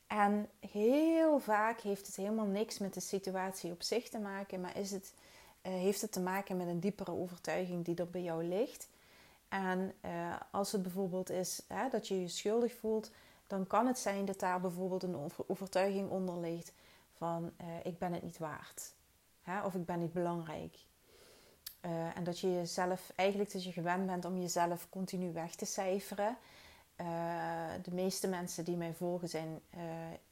En 0.06 0.48
heel 0.70 1.38
vaak 1.38 1.80
heeft 1.80 2.06
het 2.06 2.16
helemaal 2.16 2.46
niks 2.46 2.78
met 2.78 2.94
de 2.94 3.00
situatie 3.00 3.72
op 3.72 3.82
zich 3.82 4.08
te 4.08 4.18
maken, 4.18 4.60
maar 4.60 4.76
is 4.76 4.90
het 4.90 5.12
heeft 5.70 6.00
het 6.00 6.12
te 6.12 6.20
maken 6.20 6.56
met 6.56 6.66
een 6.66 6.80
diepere 6.80 7.10
overtuiging 7.12 7.84
die 7.84 7.96
er 7.96 8.10
bij 8.10 8.22
jou 8.22 8.44
ligt. 8.44 8.88
En 9.48 9.92
uh, 10.04 10.34
als 10.50 10.72
het 10.72 10.82
bijvoorbeeld 10.82 11.30
is 11.30 11.62
hè, 11.66 11.88
dat 11.88 12.08
je 12.08 12.20
je 12.20 12.28
schuldig 12.28 12.74
voelt, 12.74 13.10
dan 13.46 13.66
kan 13.66 13.86
het 13.86 13.98
zijn 13.98 14.24
dat 14.24 14.40
daar 14.40 14.60
bijvoorbeeld 14.60 15.02
een 15.02 15.30
overtuiging 15.46 16.10
onder 16.10 16.38
ligt 16.38 16.72
van 17.16 17.52
uh, 17.60 17.66
ik 17.82 17.98
ben 17.98 18.12
het 18.12 18.22
niet 18.22 18.38
waard. 18.38 18.92
Hè, 19.42 19.62
of 19.62 19.74
ik 19.74 19.84
ben 19.84 19.98
niet 19.98 20.12
belangrijk. 20.12 20.76
en 22.14 22.24
dat 22.24 22.38
je 22.40 22.52
jezelf, 22.52 23.12
eigenlijk 23.14 23.52
dat 23.52 23.64
je 23.64 23.72
gewend 23.72 24.06
bent 24.06 24.24
om 24.24 24.38
jezelf 24.38 24.86
continu 24.90 25.32
weg 25.32 25.54
te 25.54 25.64
cijferen. 25.64 26.36
de 27.82 27.92
meeste 27.92 28.28
mensen 28.28 28.64
die 28.64 28.76
mij 28.76 28.94
volgen 28.94 29.28
zijn 29.28 29.60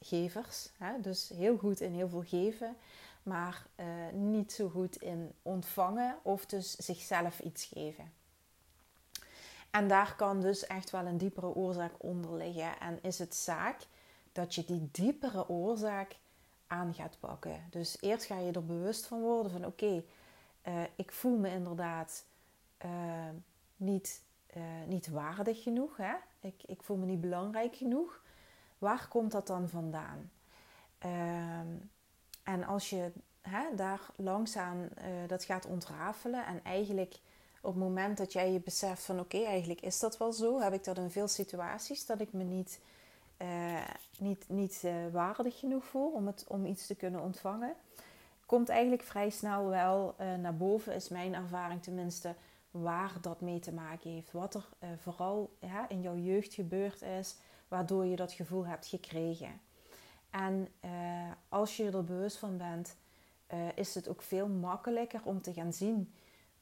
gevers. 0.01 0.71
Hè, 0.79 1.01
dus 1.01 1.29
heel 1.29 1.57
goed 1.57 1.81
in 1.81 1.93
heel 1.93 2.09
veel 2.09 2.25
geven 2.27 2.77
maar 3.27 3.67
uh, 3.77 3.87
niet 4.13 4.53
zo 4.53 4.69
goed 4.69 4.97
in 4.97 5.33
ontvangen 5.43 6.19
of 6.23 6.47
dus 6.47 6.77
zichzelf 6.77 7.41
iets 7.41 7.65
geven. 7.65 8.13
En 9.71 9.89
daar 9.89 10.17
kan 10.17 10.41
dus 10.41 10.67
echt 10.67 10.91
wel 10.91 11.07
een 11.07 11.19
diepere 11.19 11.55
oorzaak 11.55 11.93
onder 11.99 12.35
liggen. 12.35 12.81
En 12.81 12.99
is 13.03 13.19
het 13.19 13.35
zaak 13.35 13.87
dat 14.33 14.55
je 14.55 14.65
die 14.65 14.89
diepere 14.93 15.49
oorzaak 15.49 16.17
aan 16.67 16.95
gaat 16.95 17.17
pakken. 17.21 17.65
Dus 17.71 17.97
eerst 18.01 18.25
ga 18.25 18.39
je 18.39 18.53
er 18.53 18.65
bewust 18.65 19.07
van 19.07 19.21
worden 19.21 19.53
van 19.53 19.67
oké, 19.67 20.03
uh, 20.69 20.83
ik 20.97 21.13
voel 21.13 21.39
me 21.39 21.51
inderdaad 21.51 22.25
uh, 22.85 22.91
niet, 23.77 24.23
niet 24.87 25.09
waardig 25.09 25.63
genoeg. 25.63 25.97
Hè? 25.97 26.15
Ik, 26.41 26.63
ik 26.67 26.83
voel 26.83 26.97
me 26.97 27.07
niet 27.07 27.21
belangrijk 27.21 27.77
genoeg. 27.77 28.23
Waar 28.79 29.09
komt 29.09 29.33
dat 29.33 29.47
dan 29.47 29.69
vandaan? 29.69 30.31
En 32.47 32.65
als 32.65 32.91
je 32.91 33.13
hè, 33.41 33.75
daar 33.75 34.01
langzaam 34.17 34.81
uh, 34.81 35.07
dat 35.27 35.45
gaat 35.45 35.67
ontrafelen 35.67 36.47
en 36.47 36.61
eigenlijk 36.65 37.19
op 37.61 37.75
het 37.75 37.83
moment 37.83 38.19
dat 38.19 38.33
jij 38.33 38.53
je 38.53 38.61
beseft 38.61 39.03
van 39.03 39.21
oké, 39.21 39.45
eigenlijk 39.45 39.81
is 39.81 40.01
dat 40.01 40.19
wel 40.19 40.33
zo, 40.33 40.61
heb 40.61 40.73
ik 40.73 40.85
dat 40.85 40.99
in 40.99 41.11
veel 41.11 41.29
situaties 41.29 42.07
dat 42.07 42.21
ik 42.21 42.33
me 42.33 42.45
niet, 42.45 42.81
uh, 43.43 43.85
niet, 44.19 44.49
niet 44.49 44.83
uh, 44.85 44.93
waardig 45.13 45.59
genoeg 45.59 45.85
voel 45.85 46.11
om, 46.11 46.27
het, 46.27 46.45
om 46.49 46.67
iets 46.67 46.87
te 46.87 46.95
kunnen 46.95 47.21
ontvangen, 47.21 47.75
komt 48.47 48.69
eigenlijk 48.69 49.03
vrij 49.03 49.31
snel 49.31 49.69
wel 49.69 50.15
naar 50.41 50.57
boven, 50.57 50.95
is 50.95 51.09
mijn 51.09 51.35
ervaring 51.35 51.83
tenminste, 51.83 52.35
waar 52.71 53.13
dat 53.21 53.41
mee 53.41 53.59
te 53.59 53.73
maken 53.73 54.11
heeft. 54.11 54.33
Wat 54.33 54.55
er 54.55 54.69
vooral 54.97 55.57
ja, 55.61 55.89
in 55.89 56.01
jouw 56.01 56.17
jeugd 56.17 56.55
gebeurd 56.55 57.03
is, 57.03 57.37
waardoor 57.69 58.05
je 58.05 58.17
dat 58.17 58.33
gevoel 58.33 58.67
hebt 58.67 58.87
gekregen. 58.87 59.61
En 60.37 60.69
als 61.49 61.77
je 61.77 61.91
er 61.91 62.05
bewust 62.05 62.37
van 62.37 62.57
bent, 62.57 62.97
is 63.75 63.95
het 63.95 64.09
ook 64.09 64.23
veel 64.23 64.49
makkelijker 64.49 65.21
om 65.25 65.43
te 65.43 65.53
gaan 65.53 65.73
zien 65.73 66.13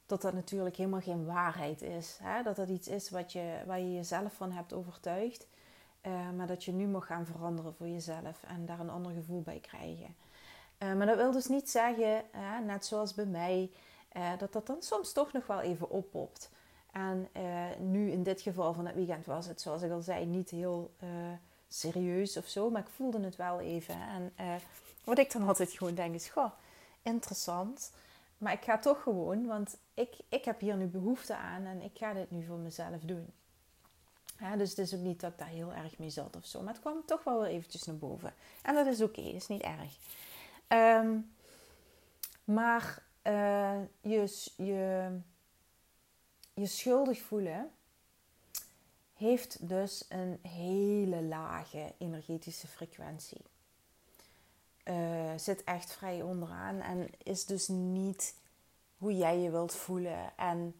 dat 0.05 0.21
dat 0.21 0.33
natuurlijk 0.33 0.75
helemaal 0.75 1.01
geen 1.01 1.25
waarheid 1.25 1.81
is. 1.81 2.19
Hè? 2.23 2.43
Dat 2.43 2.55
dat 2.55 2.69
iets 2.69 2.87
is 2.87 3.09
wat 3.09 3.31
je, 3.31 3.61
waar 3.65 3.79
je 3.79 3.93
jezelf 3.93 4.33
van 4.33 4.51
hebt 4.51 4.73
overtuigd. 4.73 5.47
Uh, 6.01 6.29
maar 6.37 6.47
dat 6.47 6.63
je 6.63 6.71
nu 6.71 6.87
mag 6.87 7.05
gaan 7.05 7.25
veranderen 7.25 7.73
voor 7.73 7.87
jezelf 7.87 8.43
en 8.47 8.65
daar 8.65 8.79
een 8.79 8.89
ander 8.89 9.11
gevoel 9.11 9.41
bij 9.41 9.59
krijgen. 9.59 10.15
Maar 10.77 11.05
dat 11.05 11.17
wil 11.17 11.31
dus 11.31 11.47
niet 11.47 11.69
zeggen, 11.69 12.23
net 12.65 12.85
zoals 12.85 13.13
bij 13.13 13.25
mij, 13.25 13.71
eh, 14.09 14.37
dat 14.37 14.53
dat 14.53 14.67
dan 14.67 14.81
soms 14.81 15.11
toch 15.11 15.33
nog 15.33 15.47
wel 15.47 15.61
even 15.61 15.89
oppopt. 15.89 16.49
En 16.91 17.27
nu 17.79 18.11
in 18.11 18.23
dit 18.23 18.41
geval 18.41 18.73
van 18.73 18.85
het 18.85 18.95
weekend 18.95 19.25
was 19.25 19.47
het, 19.47 19.61
zoals 19.61 19.81
ik 19.81 19.91
al 19.91 20.01
zei, 20.01 20.25
niet 20.25 20.49
heel 20.49 20.91
serieus 21.75 22.37
of 22.37 22.47
zo. 22.47 22.69
Maar 22.69 22.81
ik 22.81 22.93
voelde 22.95 23.23
het 23.23 23.35
wel 23.35 23.59
even. 23.59 23.95
En 23.95 24.33
wat 25.03 25.17
ik 25.17 25.31
dan 25.31 25.47
altijd 25.47 25.71
gewoon 25.71 25.95
denk 25.95 26.15
is, 26.15 26.27
goh, 26.27 26.51
interessant. 27.01 27.91
Maar 28.37 28.53
ik 28.53 28.63
ga 28.63 28.79
toch 28.79 29.03
gewoon, 29.03 29.45
want 29.45 29.77
ik, 29.93 30.13
ik 30.29 30.45
heb 30.45 30.59
hier 30.59 30.75
nu 30.75 30.85
behoefte 30.85 31.35
aan 31.35 31.65
en 31.65 31.81
ik 31.81 31.91
ga 31.93 32.13
dit 32.13 32.31
nu 32.31 32.45
voor 32.45 32.57
mezelf 32.57 33.01
doen. 33.01 33.27
dus 34.57 34.69
het 34.69 34.77
is 34.79 34.93
ook 34.93 34.99
niet 34.99 35.19
dat 35.19 35.31
ik 35.31 35.37
daar 35.37 35.47
heel 35.47 35.73
erg 35.73 35.97
mee 35.97 36.09
zat 36.09 36.35
of 36.35 36.45
zo. 36.45 36.61
Maar 36.61 36.73
het 36.73 36.81
kwam 36.81 37.05
toch 37.05 37.23
wel 37.23 37.41
weer 37.41 37.49
eventjes 37.49 37.83
naar 37.83 37.97
boven. 37.97 38.33
En 38.61 38.75
dat 38.75 38.85
is 38.85 39.01
oké, 39.01 39.21
is 39.21 39.47
niet 39.47 39.61
erg. 39.61 39.97
Ehm, 40.67 41.17
maar 42.43 43.03
uh, 43.23 43.79
je, 44.01 44.51
je, 44.55 45.09
je 46.53 46.65
schuldig 46.65 47.21
voelen 47.21 47.71
heeft 49.15 49.67
dus 49.67 50.05
een 50.09 50.39
hele 50.41 51.21
lage 51.21 51.93
energetische 51.97 52.67
frequentie. 52.67 53.41
Uh, 54.83 55.31
zit 55.35 55.63
echt 55.63 55.93
vrij 55.93 56.21
onderaan 56.21 56.81
en 56.81 57.09
is 57.23 57.45
dus 57.45 57.67
niet 57.67 58.35
hoe 58.97 59.17
jij 59.17 59.39
je 59.39 59.51
wilt 59.51 59.75
voelen. 59.75 60.37
En 60.37 60.75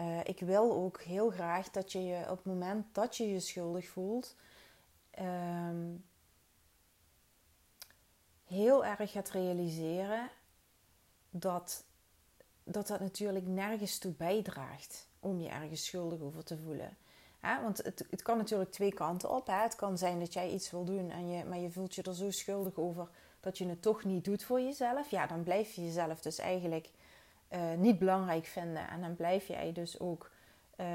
uh, 0.00 0.20
ik 0.24 0.40
wil 0.40 0.72
ook 0.72 1.02
heel 1.02 1.30
graag 1.30 1.70
dat 1.70 1.92
je 1.92 2.04
je 2.04 2.30
op 2.30 2.36
het 2.36 2.46
moment 2.46 2.94
dat 2.94 3.16
je 3.16 3.28
je 3.28 3.40
schuldig 3.40 3.88
voelt, 3.88 4.36
um, 5.18 6.04
heel 8.44 8.84
erg 8.84 9.10
gaat 9.10 9.30
realiseren 9.30 10.30
dat, 11.30 11.84
dat 12.64 12.86
dat 12.86 13.00
natuurlijk 13.00 13.46
nergens 13.46 13.98
toe 13.98 14.12
bijdraagt 14.12 15.08
om 15.20 15.40
je 15.40 15.48
ergens 15.48 15.84
schuldig 15.84 16.20
over 16.20 16.44
te 16.44 16.58
voelen. 16.58 16.96
Want 17.62 17.76
het, 17.82 18.06
het 18.10 18.22
kan 18.22 18.36
natuurlijk 18.36 18.70
twee 18.70 18.94
kanten 18.94 19.30
op. 19.30 19.46
Hè? 19.46 19.62
Het 19.62 19.74
kan 19.74 19.98
zijn 19.98 20.18
dat 20.18 20.32
jij 20.32 20.50
iets 20.50 20.70
wil 20.70 20.84
doen, 20.84 21.10
en 21.10 21.28
je, 21.28 21.44
maar 21.44 21.58
je 21.58 21.70
voelt 21.70 21.94
je 21.94 22.02
er 22.02 22.14
zo 22.14 22.30
schuldig 22.30 22.76
over 22.76 23.08
dat 23.40 23.58
je 23.58 23.68
het 23.68 23.82
toch 23.82 24.04
niet 24.04 24.24
doet 24.24 24.44
voor 24.44 24.60
jezelf. 24.60 25.10
Ja, 25.10 25.26
dan 25.26 25.42
blijf 25.42 25.72
je 25.72 25.84
jezelf 25.84 26.20
dus 26.20 26.38
eigenlijk 26.38 26.90
uh, 27.52 27.74
niet 27.74 27.98
belangrijk 27.98 28.44
vinden. 28.44 28.88
En 28.88 29.00
dan 29.00 29.16
blijf 29.16 29.46
jij 29.46 29.72
dus 29.72 30.00
ook 30.00 30.30
uh, 30.76 30.86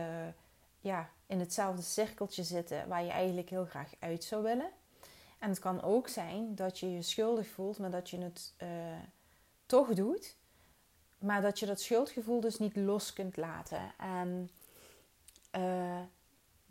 ja, 0.79 1.09
in 1.25 1.39
hetzelfde 1.39 1.81
cirkeltje 1.81 2.43
zitten 2.43 2.87
waar 2.87 3.03
je 3.03 3.11
eigenlijk 3.11 3.49
heel 3.49 3.65
graag 3.65 3.91
uit 3.99 4.23
zou 4.23 4.43
willen. 4.43 4.69
En 5.39 5.49
het 5.49 5.59
kan 5.59 5.81
ook 5.81 6.07
zijn 6.07 6.55
dat 6.55 6.79
je 6.79 6.91
je 6.91 7.01
schuldig 7.01 7.47
voelt, 7.47 7.79
maar 7.79 7.91
dat 7.91 8.09
je 8.09 8.17
het 8.17 8.53
uh, 8.63 8.69
toch 9.65 9.93
doet. 9.93 10.35
Maar 11.17 11.41
dat 11.41 11.59
je 11.59 11.65
dat 11.65 11.81
schuldgevoel 11.81 12.39
dus 12.39 12.59
niet 12.59 12.75
los 12.75 13.13
kunt 13.13 13.37
laten. 13.37 13.93
En 13.97 14.49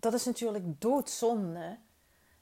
dat 0.00 0.14
is 0.14 0.25
natuurlijk 0.25 0.80
doodzonde. 0.80 1.78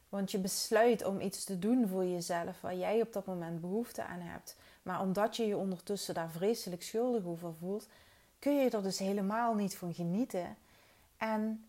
Want 0.09 0.31
je 0.31 0.38
besluit 0.38 1.05
om 1.05 1.21
iets 1.21 1.45
te 1.45 1.59
doen 1.59 1.88
voor 1.88 2.05
jezelf 2.05 2.61
waar 2.61 2.77
jij 2.77 3.00
op 3.00 3.12
dat 3.12 3.27
moment 3.27 3.61
behoefte 3.61 4.05
aan 4.05 4.21
hebt. 4.21 4.57
Maar 4.83 5.00
omdat 5.00 5.37
je 5.37 5.47
je 5.47 5.57
ondertussen 5.57 6.15
daar 6.15 6.31
vreselijk 6.31 6.83
schuldig 6.83 7.25
over 7.25 7.55
voelt, 7.55 7.88
kun 8.38 8.57
je 8.57 8.71
er 8.71 8.83
dus 8.83 8.99
helemaal 8.99 9.55
niet 9.55 9.77
van 9.77 9.95
genieten. 9.95 10.57
En, 11.17 11.69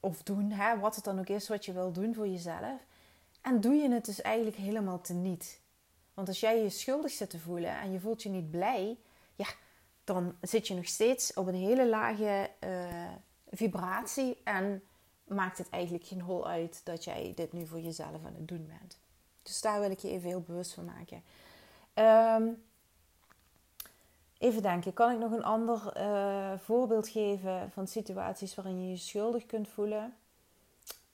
of 0.00 0.22
doen, 0.22 0.50
hè, 0.50 0.78
wat 0.78 0.94
het 0.94 1.04
dan 1.04 1.18
ook 1.18 1.28
is 1.28 1.48
wat 1.48 1.64
je 1.64 1.72
wil 1.72 1.92
doen 1.92 2.14
voor 2.14 2.28
jezelf. 2.28 2.80
En 3.40 3.60
doe 3.60 3.74
je 3.74 3.90
het 3.90 4.04
dus 4.04 4.22
eigenlijk 4.22 4.56
helemaal 4.56 5.00
teniet. 5.00 5.60
Want 6.14 6.28
als 6.28 6.40
jij 6.40 6.62
je 6.62 6.70
schuldig 6.70 7.10
zit 7.10 7.30
te 7.30 7.38
voelen 7.38 7.80
en 7.80 7.92
je 7.92 8.00
voelt 8.00 8.22
je 8.22 8.28
niet 8.28 8.50
blij, 8.50 8.98
ja, 9.34 9.46
dan 10.04 10.36
zit 10.40 10.68
je 10.68 10.74
nog 10.74 10.86
steeds 10.86 11.34
op 11.34 11.46
een 11.46 11.54
hele 11.54 11.88
lage 11.88 12.50
uh, 12.64 13.12
vibratie 13.56 14.38
en 14.44 14.82
maakt 15.24 15.58
het 15.58 15.70
eigenlijk 15.70 16.04
geen 16.04 16.20
hol 16.20 16.48
uit 16.48 16.80
dat 16.84 17.04
jij 17.04 17.32
dit 17.34 17.52
nu 17.52 17.66
voor 17.66 17.80
jezelf 17.80 18.24
aan 18.24 18.34
het 18.34 18.48
doen 18.48 18.66
bent. 18.66 18.98
Dus 19.42 19.60
daar 19.60 19.80
wil 19.80 19.90
ik 19.90 19.98
je 19.98 20.08
even 20.08 20.28
heel 20.28 20.40
bewust 20.40 20.74
van 20.74 20.84
maken. 20.84 21.22
Um, 22.38 22.62
even 24.38 24.62
denken, 24.62 24.92
kan 24.92 25.12
ik 25.12 25.18
nog 25.18 25.32
een 25.32 25.44
ander 25.44 25.92
uh, 25.96 26.58
voorbeeld 26.58 27.08
geven 27.08 27.70
van 27.70 27.86
situaties 27.86 28.54
waarin 28.54 28.82
je 28.82 28.90
je 28.90 28.96
schuldig 28.96 29.46
kunt 29.46 29.68
voelen? 29.68 30.14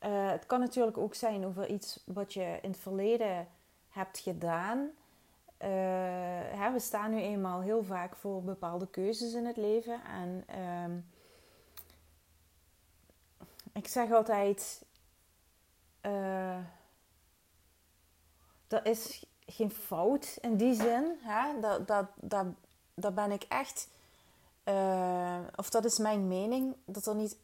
Uh, 0.06 0.30
het 0.30 0.46
kan 0.46 0.60
natuurlijk 0.60 0.98
ook 0.98 1.14
zijn 1.14 1.46
over 1.46 1.68
iets 1.68 2.02
wat 2.06 2.32
je 2.32 2.58
in 2.62 2.70
het 2.70 2.80
verleden 2.80 3.48
hebt 3.88 4.18
gedaan. 4.18 4.78
Uh, 4.78 5.68
hè, 6.58 6.72
we 6.72 6.78
staan 6.78 7.10
nu 7.10 7.20
eenmaal 7.20 7.60
heel 7.60 7.82
vaak 7.82 8.16
voor 8.16 8.42
bepaalde 8.42 8.86
keuzes 8.86 9.32
in 9.32 9.46
het 9.46 9.56
leven. 9.56 10.00
En 10.04 10.44
um, 10.84 11.06
ik 13.72 13.88
zeg 13.88 14.12
altijd: 14.12 14.84
uh, 16.02 16.56
er 18.68 18.86
is 18.86 19.24
geen 19.46 19.70
fout 19.70 20.38
in 20.40 20.56
die 20.56 20.74
zin. 20.74 21.18
Hè? 21.20 21.60
Dat, 21.60 22.06
dat, 22.94 23.14
ben 23.14 23.30
ik 23.30 23.42
echt. 23.42 23.88
Uh, 24.64 25.38
of 25.56 25.70
dat 25.70 25.84
is 25.84 25.98
mijn 25.98 26.28
mening. 26.28 26.74
Dat 26.84 27.06
er 27.06 27.14
niet. 27.14 27.36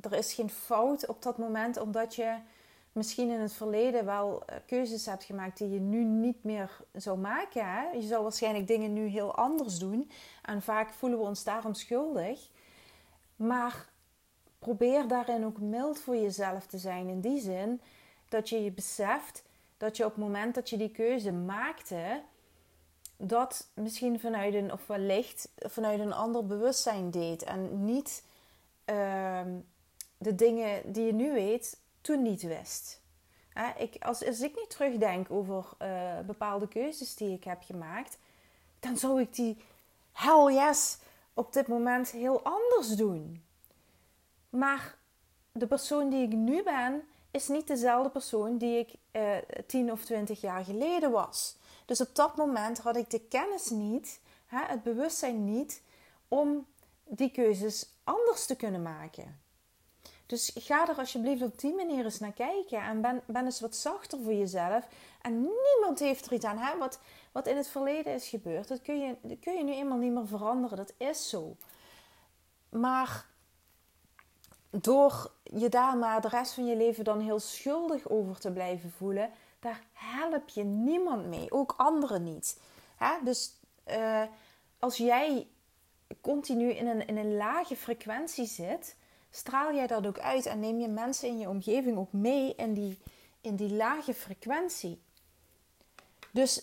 Er 0.00 0.12
is 0.12 0.32
geen 0.32 0.50
fout 0.50 1.06
op 1.06 1.22
dat 1.22 1.38
moment, 1.38 1.78
omdat 1.78 2.14
je 2.14 2.36
misschien 2.92 3.30
in 3.30 3.40
het 3.40 3.52
verleden 3.52 4.04
wel 4.04 4.42
eh, 4.46 4.56
keuzes 4.66 5.06
hebt 5.06 5.24
gemaakt 5.24 5.58
die 5.58 5.70
je 5.70 5.80
nu 5.80 6.04
niet 6.04 6.44
meer 6.44 6.80
zou 6.92 7.18
maken. 7.18 7.64
Hè? 7.64 7.90
Je 7.90 8.06
zou 8.06 8.22
waarschijnlijk 8.22 8.66
dingen 8.66 8.92
nu 8.92 9.06
heel 9.06 9.34
anders 9.34 9.78
doen. 9.78 10.10
En 10.42 10.62
vaak 10.62 10.92
voelen 10.92 11.18
we 11.18 11.24
ons 11.24 11.44
daarom 11.44 11.74
schuldig. 11.74 12.48
Maar 13.36 13.89
probeer 14.60 15.08
daarin 15.08 15.44
ook 15.44 15.60
mild 15.60 15.98
voor 15.98 16.16
jezelf 16.16 16.66
te 16.66 16.78
zijn. 16.78 17.08
In 17.08 17.20
die 17.20 17.40
zin 17.40 17.80
dat 18.28 18.48
je 18.48 18.64
je 18.64 18.70
beseft 18.70 19.42
dat 19.76 19.96
je 19.96 20.04
op 20.04 20.10
het 20.10 20.24
moment 20.24 20.54
dat 20.54 20.70
je 20.70 20.76
die 20.76 20.90
keuze 20.90 21.32
maakte, 21.32 22.22
dat 23.16 23.68
misschien 23.74 24.20
vanuit 24.20 24.54
een, 24.54 24.72
of 24.72 24.86
wellicht 24.86 25.48
vanuit 25.56 26.00
een 26.00 26.12
ander 26.12 26.46
bewustzijn 26.46 27.10
deed. 27.10 27.42
En 27.42 27.84
niet 27.84 28.24
uh, 28.86 29.40
de 30.18 30.34
dingen 30.34 30.92
die 30.92 31.06
je 31.06 31.12
nu 31.12 31.32
weet, 31.32 31.80
toen 32.00 32.22
niet 32.22 32.42
wist. 32.42 33.00
ik, 33.78 34.04
als, 34.04 34.26
als 34.26 34.40
ik 34.40 34.56
nu 34.56 34.62
terugdenk 34.68 35.30
over 35.30 35.68
uh, 35.82 36.18
bepaalde 36.26 36.68
keuzes 36.68 37.14
die 37.14 37.34
ik 37.34 37.44
heb 37.44 37.62
gemaakt, 37.62 38.18
dan 38.80 38.96
zou 38.96 39.20
ik 39.20 39.34
die 39.34 39.56
hell 40.12 40.54
yes 40.54 40.98
op 41.34 41.52
dit 41.52 41.68
moment 41.68 42.10
heel 42.10 42.42
anders 42.42 42.88
doen. 42.88 43.44
Maar 44.50 44.98
de 45.52 45.66
persoon 45.66 46.10
die 46.10 46.22
ik 46.22 46.32
nu 46.32 46.62
ben, 46.62 47.02
is 47.30 47.48
niet 47.48 47.66
dezelfde 47.66 48.10
persoon 48.10 48.58
die 48.58 48.78
ik 48.78 48.94
uh, 49.12 49.36
tien 49.66 49.92
of 49.92 50.04
twintig 50.04 50.40
jaar 50.40 50.64
geleden 50.64 51.10
was. 51.10 51.56
Dus 51.86 52.00
op 52.00 52.14
dat 52.14 52.36
moment 52.36 52.78
had 52.78 52.96
ik 52.96 53.10
de 53.10 53.20
kennis 53.20 53.70
niet, 53.70 54.20
hè, 54.46 54.58
het 54.66 54.82
bewustzijn 54.82 55.44
niet, 55.44 55.82
om 56.28 56.66
die 57.04 57.30
keuzes 57.30 57.88
anders 58.04 58.46
te 58.46 58.56
kunnen 58.56 58.82
maken. 58.82 59.40
Dus 60.26 60.50
ga 60.54 60.88
er 60.88 60.96
alsjeblieft 60.96 61.42
op 61.42 61.58
die 61.58 61.74
manier 61.74 62.04
eens 62.04 62.18
naar 62.18 62.32
kijken 62.32 62.82
en 62.82 63.00
ben, 63.00 63.22
ben 63.26 63.44
eens 63.44 63.60
wat 63.60 63.76
zachter 63.76 64.18
voor 64.22 64.32
jezelf. 64.32 64.86
En 65.22 65.40
niemand 65.40 65.98
heeft 65.98 66.26
er 66.26 66.32
iets 66.32 66.44
aan. 66.44 66.58
Hè? 66.58 66.78
Wat, 66.78 67.00
wat 67.32 67.46
in 67.46 67.56
het 67.56 67.68
verleden 67.68 68.14
is 68.14 68.28
gebeurd, 68.28 68.68
dat 68.68 68.82
kun, 68.82 69.00
je, 69.00 69.16
dat 69.22 69.38
kun 69.38 69.56
je 69.56 69.64
nu 69.64 69.72
eenmaal 69.72 69.98
niet 69.98 70.12
meer 70.12 70.26
veranderen. 70.26 70.76
Dat 70.76 70.94
is 70.96 71.28
zo. 71.28 71.56
Maar 72.68 73.26
door 74.70 75.30
je 75.42 75.68
daar 75.68 75.96
maar 75.96 76.20
de 76.20 76.28
rest 76.28 76.52
van 76.52 76.66
je 76.66 76.76
leven 76.76 77.04
dan 77.04 77.20
heel 77.20 77.38
schuldig 77.38 78.08
over 78.08 78.38
te 78.38 78.52
blijven 78.52 78.90
voelen, 78.90 79.30
daar 79.60 79.82
help 79.92 80.48
je 80.48 80.64
niemand 80.64 81.26
mee, 81.26 81.52
ook 81.52 81.74
anderen 81.76 82.22
niet. 82.22 82.60
Hè? 82.96 83.14
Dus 83.24 83.52
uh, 83.88 84.22
als 84.78 84.96
jij 84.96 85.46
continu 86.20 86.70
in 86.70 86.86
een, 86.86 87.06
in 87.06 87.16
een 87.16 87.36
lage 87.36 87.76
frequentie 87.76 88.46
zit, 88.46 88.96
straal 89.30 89.74
jij 89.74 89.86
dat 89.86 90.06
ook 90.06 90.18
uit 90.18 90.46
en 90.46 90.60
neem 90.60 90.80
je 90.80 90.88
mensen 90.88 91.28
in 91.28 91.38
je 91.38 91.48
omgeving 91.48 91.98
ook 91.98 92.12
mee 92.12 92.54
in 92.54 92.74
die, 92.74 92.98
in 93.40 93.56
die 93.56 93.72
lage 93.72 94.14
frequentie. 94.14 95.02
Dus 96.30 96.62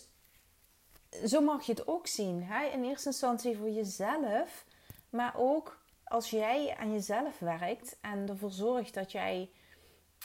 zo 1.26 1.42
mag 1.42 1.64
je 1.66 1.72
het 1.72 1.88
ook 1.88 2.08
zien. 2.08 2.44
Hè? 2.44 2.66
In 2.66 2.84
eerste 2.84 3.08
instantie 3.08 3.58
voor 3.58 3.70
jezelf, 3.70 4.66
maar 5.10 5.34
ook 5.38 5.78
als 6.08 6.30
jij 6.30 6.76
aan 6.78 6.92
jezelf 6.92 7.40
werkt 7.40 7.98
en 8.02 8.30
ervoor 8.30 8.52
zorgt 8.52 8.94
dat 8.94 9.12
jij 9.12 9.52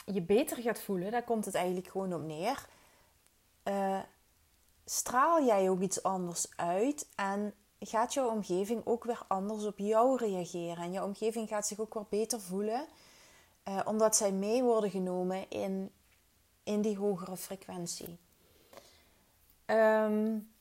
je 0.05 0.21
beter 0.21 0.57
gaat 0.57 0.81
voelen, 0.81 1.11
daar 1.11 1.23
komt 1.23 1.45
het 1.45 1.55
eigenlijk 1.55 1.87
gewoon 1.87 2.13
op 2.13 2.21
neer. 2.21 2.65
Uh, 3.63 3.99
straal 4.85 5.45
jij 5.45 5.69
ook 5.69 5.81
iets 5.81 6.03
anders 6.03 6.47
uit 6.55 7.07
en 7.15 7.53
gaat 7.79 8.13
jouw 8.13 8.29
omgeving 8.29 8.85
ook 8.85 9.03
weer 9.03 9.21
anders 9.27 9.65
op 9.65 9.77
jou 9.77 10.17
reageren. 10.17 10.83
En 10.83 10.91
jouw 10.91 11.05
omgeving 11.05 11.47
gaat 11.47 11.67
zich 11.67 11.79
ook 11.79 11.93
weer 11.93 12.05
beter 12.09 12.41
voelen, 12.41 12.85
uh, 13.67 13.79
omdat 13.85 14.15
zij 14.15 14.31
mee 14.31 14.63
worden 14.63 14.89
genomen 14.89 15.49
in, 15.49 15.91
in 16.63 16.81
die 16.81 16.97
hogere 16.97 17.37
frequentie. 17.37 18.19
Um, 19.65 20.53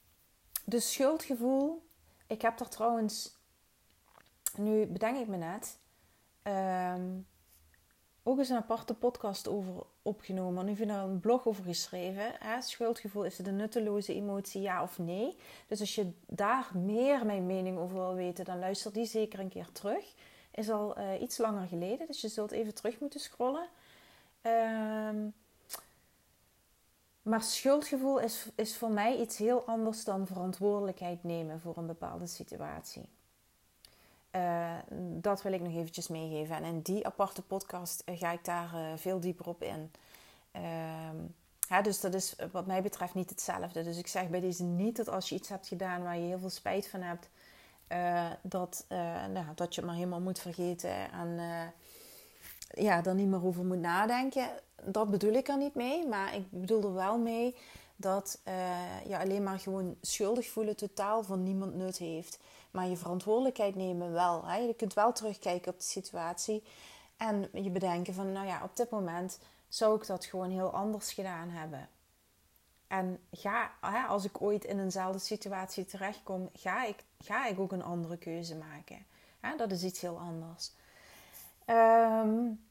dus 0.65 0.93
schuldgevoel. 0.93 1.91
Ik 2.27 2.43
heb 2.43 2.61
er 2.61 2.69
trouwens, 2.69 3.37
nu 4.57 4.87
bedenk 4.87 5.19
ik 5.19 5.29
me 5.29 5.37
net, 5.37 5.79
um, 6.43 7.27
ook 8.23 8.39
eens 8.39 8.49
een 8.49 8.57
aparte 8.57 8.95
podcast 8.95 9.49
over 9.49 9.87
opgenomen. 10.03 10.65
Nu 10.65 10.71
heb 10.71 10.81
ik 10.81 10.89
er 10.89 10.97
een 10.97 11.21
blog 11.21 11.47
over 11.47 11.65
geschreven. 11.65 12.33
Hè? 12.39 12.61
Schuldgevoel, 12.61 13.25
is 13.25 13.39
het 13.39 13.47
een 13.47 13.57
nutteloze 13.57 14.15
emotie, 14.15 14.61
ja 14.61 14.83
of 14.83 14.99
nee? 14.99 15.37
Dus 15.67 15.81
als 15.81 15.95
je 15.95 16.11
daar 16.27 16.71
meer 16.75 17.27
mijn 17.27 17.47
mening 17.47 17.79
over 17.79 17.97
wil 17.97 18.15
weten, 18.15 18.45
dan 18.45 18.59
luister 18.59 18.93
die 18.93 19.05
zeker 19.05 19.41
een 19.41 19.49
keer 19.49 19.73
terug. 19.73 20.15
Is 20.51 20.71
al 20.71 20.99
uh, 20.99 21.21
iets 21.21 21.39
langer 21.39 21.67
geleden, 21.67 22.07
dus 22.07 22.21
je 22.21 22.29
zult 22.29 22.51
even 22.51 22.75
terug 22.75 23.01
moeten 23.01 23.21
scrollen. 23.21 23.69
Um, 24.43 25.35
maar 27.23 27.43
schuldgevoel 27.43 28.19
is, 28.19 28.47
is 28.55 28.77
voor 28.77 28.91
mij 28.91 29.17
iets 29.17 29.39
heel 29.39 29.63
anders 29.67 30.05
dan 30.05 30.27
verantwoordelijkheid 30.27 31.25
nemen 31.25 31.61
voor 31.61 31.77
een 31.77 31.87
bepaalde 31.87 32.27
situatie. 32.27 33.09
Uh, 34.37 34.73
dat 35.21 35.43
wil 35.43 35.53
ik 35.53 35.61
nog 35.61 35.73
eventjes 35.73 36.09
meegeven. 36.09 36.57
En 36.57 36.65
in 36.65 36.81
die 36.81 37.07
aparte 37.07 37.43
podcast 37.43 38.03
ga 38.07 38.33
ik 38.33 38.45
daar 38.45 38.71
uh, 38.75 38.81
veel 38.97 39.21
dieper 39.21 39.49
op 39.49 39.63
in. 39.63 39.93
Uh, 40.57 41.83
dus 41.83 42.01
dat 42.01 42.15
is 42.15 42.37
wat 42.53 42.67
mij 42.67 42.83
betreft 42.83 43.15
niet 43.15 43.31
hetzelfde. 43.31 43.83
Dus 43.83 43.99
ik 43.99 44.07
zeg 44.07 44.29
bij 44.29 44.41
deze 44.41 44.63
niet 44.63 44.97
dat 44.97 45.09
als 45.09 45.29
je 45.29 45.35
iets 45.35 45.49
hebt 45.49 45.69
gedaan 45.69 46.03
waar 46.03 46.19
je 46.19 46.27
heel 46.27 46.39
veel 46.39 46.51
spijt 46.51 46.89
van 46.89 47.01
hebt, 47.01 47.29
dat, 48.43 48.85
nou, 49.33 49.47
dat 49.55 49.75
je 49.75 49.81
het 49.81 49.91
maar 49.91 49.99
helemaal 49.99 50.21
moet 50.21 50.39
vergeten 50.39 51.13
en 51.13 51.41
ja, 52.75 53.05
er 53.05 53.15
niet 53.15 53.29
meer 53.29 53.45
over 53.45 53.65
moet 53.65 53.81
nadenken 53.81 54.51
dat 54.85 55.11
bedoel 55.11 55.33
ik 55.33 55.49
er 55.49 55.59
niet 55.59 55.75
mee. 55.75 56.07
Maar 56.07 56.35
ik 56.35 56.51
bedoel 56.51 56.83
er 56.83 56.95
wel 56.95 57.19
mee 57.19 57.57
dat 57.97 58.41
je 59.09 59.19
alleen 59.19 59.43
maar 59.43 59.59
gewoon 59.59 59.97
schuldig 60.01 60.49
voelen 60.49 60.77
totaal 60.77 61.23
van 61.23 61.43
niemand 61.43 61.75
nut 61.75 61.97
heeft. 61.99 62.39
Maar 62.73 62.89
je 62.89 62.97
verantwoordelijkheid 62.97 63.75
nemen 63.75 64.13
wel. 64.13 64.47
Hè? 64.47 64.57
Je 64.57 64.75
kunt 64.75 64.95
wel 64.95 65.13
terugkijken 65.13 65.73
op 65.73 65.79
de 65.79 65.85
situatie. 65.85 66.63
En 67.17 67.49
je 67.53 67.71
bedenken 67.71 68.15
van, 68.15 68.33
nou 68.33 68.47
ja, 68.47 68.63
op 68.65 68.77
dit 68.77 68.91
moment 68.91 69.39
zou 69.69 69.97
ik 69.97 70.07
dat 70.07 70.25
gewoon 70.25 70.51
heel 70.51 70.71
anders 70.71 71.13
gedaan 71.13 71.49
hebben. 71.49 71.89
En 72.87 73.21
ga, 73.31 73.71
hè, 73.81 74.07
als 74.07 74.25
ik 74.25 74.43
ooit 74.43 74.65
in 74.65 74.81
eenzelfde 74.81 75.19
situatie 75.19 75.87
terechtkom, 75.87 76.51
ga 76.55 76.85
ik, 76.85 77.05
ga 77.21 77.47
ik 77.47 77.59
ook 77.59 77.73
een 77.73 77.83
andere 77.83 78.17
keuze 78.17 78.57
maken. 78.57 79.07
Dat 79.57 79.71
is 79.71 79.83
iets 79.83 80.01
heel 80.01 80.19
anders. 80.19 80.73
Um, 81.67 82.65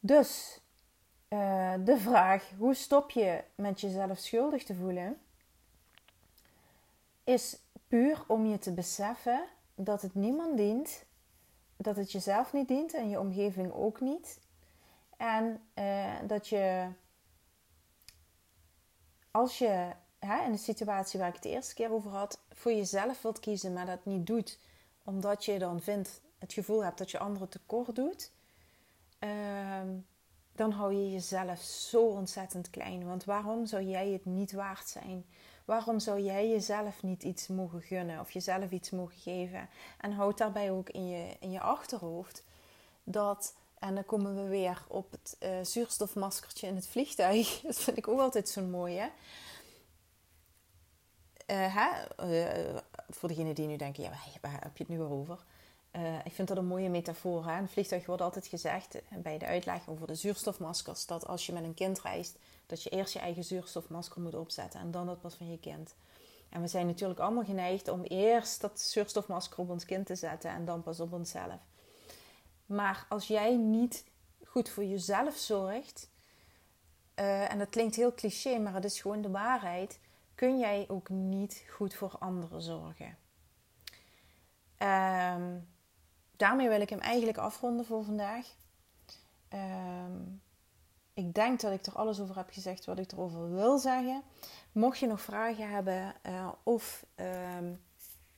dus 0.00 0.60
uh, 1.28 1.74
de 1.84 1.98
vraag 1.98 2.50
hoe 2.58 2.74
stop 2.74 3.10
je 3.10 3.44
met 3.54 3.80
jezelf 3.80 4.18
schuldig 4.18 4.64
te 4.64 4.74
voelen, 4.74 5.18
is 7.24 7.56
puur 7.94 8.24
om 8.26 8.46
je 8.46 8.58
te 8.58 8.72
beseffen 8.72 9.44
dat 9.74 10.02
het 10.02 10.14
niemand 10.14 10.56
dient, 10.56 11.04
dat 11.76 11.96
het 11.96 12.12
jezelf 12.12 12.52
niet 12.52 12.68
dient 12.68 12.94
en 12.94 13.08
je 13.08 13.20
omgeving 13.20 13.72
ook 13.72 14.00
niet. 14.00 14.40
En 15.16 15.60
uh, 15.74 16.12
dat 16.26 16.48
je, 16.48 16.88
als 19.30 19.58
je 19.58 19.90
hè, 20.18 20.44
in 20.44 20.52
de 20.52 20.58
situatie 20.58 21.18
waar 21.18 21.28
ik 21.28 21.34
het 21.34 21.42
de 21.42 21.48
eerste 21.48 21.74
keer 21.74 21.92
over 21.92 22.10
had, 22.10 22.40
voor 22.52 22.72
jezelf 22.72 23.22
wilt 23.22 23.40
kiezen, 23.40 23.72
maar 23.72 23.86
dat 23.86 24.04
niet 24.04 24.26
doet, 24.26 24.58
omdat 25.04 25.44
je 25.44 25.58
dan 25.58 25.80
vindt, 25.80 26.20
het 26.38 26.52
gevoel 26.52 26.84
hebt 26.84 26.98
dat 26.98 27.10
je 27.10 27.18
anderen 27.18 27.48
tekort 27.48 27.94
doet, 27.94 28.32
Ehm, 29.24 29.88
dan 30.52 30.70
hou 30.70 30.94
je 30.94 31.10
jezelf 31.10 31.60
zo 31.60 32.02
ontzettend 32.06 32.70
klein. 32.70 33.06
Want 33.06 33.24
waarom 33.24 33.66
zou 33.66 33.82
jij 33.82 34.08
het 34.08 34.24
niet 34.24 34.52
waard 34.52 34.88
zijn? 34.88 35.24
Waarom 35.64 36.00
zou 36.00 36.20
jij 36.20 36.48
jezelf 36.48 37.02
niet 37.02 37.22
iets 37.22 37.46
mogen 37.46 37.82
gunnen 37.82 38.20
of 38.20 38.30
jezelf 38.30 38.70
iets 38.70 38.90
mogen 38.90 39.18
geven? 39.18 39.68
En 40.00 40.12
houd 40.12 40.38
daarbij 40.38 40.70
ook 40.70 40.90
in 40.90 41.08
je, 41.08 41.36
in 41.40 41.50
je 41.50 41.60
achterhoofd 41.60 42.44
dat, 43.04 43.54
en 43.78 43.94
dan 43.94 44.04
komen 44.04 44.34
we 44.34 44.48
weer 44.48 44.84
op 44.88 45.10
het 45.10 45.36
uh, 45.40 45.50
zuurstofmaskertje 45.62 46.66
in 46.66 46.74
het 46.74 46.86
vliegtuig. 46.86 47.60
Dat 47.60 47.78
vind 47.78 47.96
ik 47.96 48.08
ook 48.08 48.20
altijd 48.20 48.48
zo'n 48.48 48.70
mooie. 48.70 49.10
Uh, 51.46 51.76
hè? 51.76 51.88
Uh, 52.26 52.80
voor 53.08 53.28
degenen 53.28 53.54
die 53.54 53.66
nu 53.66 53.76
denken, 53.76 54.02
ja, 54.02 54.10
waar 54.40 54.62
heb 54.62 54.76
je 54.76 54.84
het 54.84 54.88
nu 54.88 55.02
over? 55.02 55.44
Uh, 55.96 56.18
ik 56.24 56.32
vind 56.32 56.48
dat 56.48 56.56
een 56.56 56.66
mooie 56.66 56.88
metafoor. 56.88 57.46
Hè? 57.46 57.52
Het 57.52 57.70
vliegtuig 57.70 58.06
wordt 58.06 58.22
altijd 58.22 58.46
gezegd 58.46 58.94
eh, 58.94 59.18
bij 59.18 59.38
de 59.38 59.46
uitleg 59.46 59.88
over 59.88 60.06
de 60.06 60.14
zuurstofmaskers 60.14 61.06
dat 61.06 61.26
als 61.26 61.46
je 61.46 61.52
met 61.52 61.64
een 61.64 61.74
kind 61.74 62.00
reist, 62.00 62.38
dat 62.66 62.82
je 62.82 62.90
eerst 62.90 63.12
je 63.12 63.18
eigen 63.18 63.44
zuurstofmasker 63.44 64.20
moet 64.20 64.34
opzetten 64.34 64.80
en 64.80 64.90
dan 64.90 65.06
dat 65.06 65.20
pas 65.20 65.34
van 65.34 65.50
je 65.50 65.58
kind. 65.58 65.94
En 66.48 66.60
we 66.60 66.66
zijn 66.66 66.86
natuurlijk 66.86 67.20
allemaal 67.20 67.44
geneigd 67.44 67.88
om 67.88 68.02
eerst 68.02 68.60
dat 68.60 68.80
zuurstofmasker 68.80 69.58
op 69.58 69.70
ons 69.70 69.84
kind 69.84 70.06
te 70.06 70.14
zetten 70.14 70.50
en 70.50 70.64
dan 70.64 70.82
pas 70.82 71.00
op 71.00 71.12
onszelf. 71.12 71.60
Maar 72.66 73.06
als 73.08 73.26
jij 73.26 73.56
niet 73.56 74.04
goed 74.44 74.68
voor 74.68 74.84
jezelf 74.84 75.36
zorgt, 75.36 76.10
uh, 77.20 77.52
en 77.52 77.58
dat 77.58 77.68
klinkt 77.68 77.96
heel 77.96 78.14
cliché, 78.14 78.58
maar 78.58 78.74
het 78.74 78.84
is 78.84 79.00
gewoon 79.00 79.22
de 79.22 79.30
waarheid, 79.30 79.98
kun 80.34 80.58
jij 80.58 80.84
ook 80.88 81.08
niet 81.08 81.64
goed 81.70 81.94
voor 81.94 82.16
anderen 82.18 82.62
zorgen. 82.62 83.16
Um, 84.78 85.73
daarmee 86.36 86.68
wil 86.68 86.80
ik 86.80 86.90
hem 86.90 87.00
eigenlijk 87.00 87.38
afronden 87.38 87.86
voor 87.86 88.04
vandaag. 88.04 88.46
Ehm, 89.48 90.20
ik 91.14 91.34
denk 91.34 91.60
dat 91.60 91.72
ik 91.72 91.86
er 91.86 91.92
alles 91.92 92.20
over 92.20 92.36
heb 92.36 92.50
gezegd 92.50 92.84
wat 92.84 92.98
ik 92.98 93.12
erover 93.12 93.54
wil 93.54 93.78
zeggen. 93.78 94.22
Mocht 94.72 94.98
je 94.98 95.06
nog 95.06 95.20
vragen 95.20 95.70
hebben 95.70 96.14
uh, 96.26 96.48
of 96.62 97.04
ehm, 97.14 97.72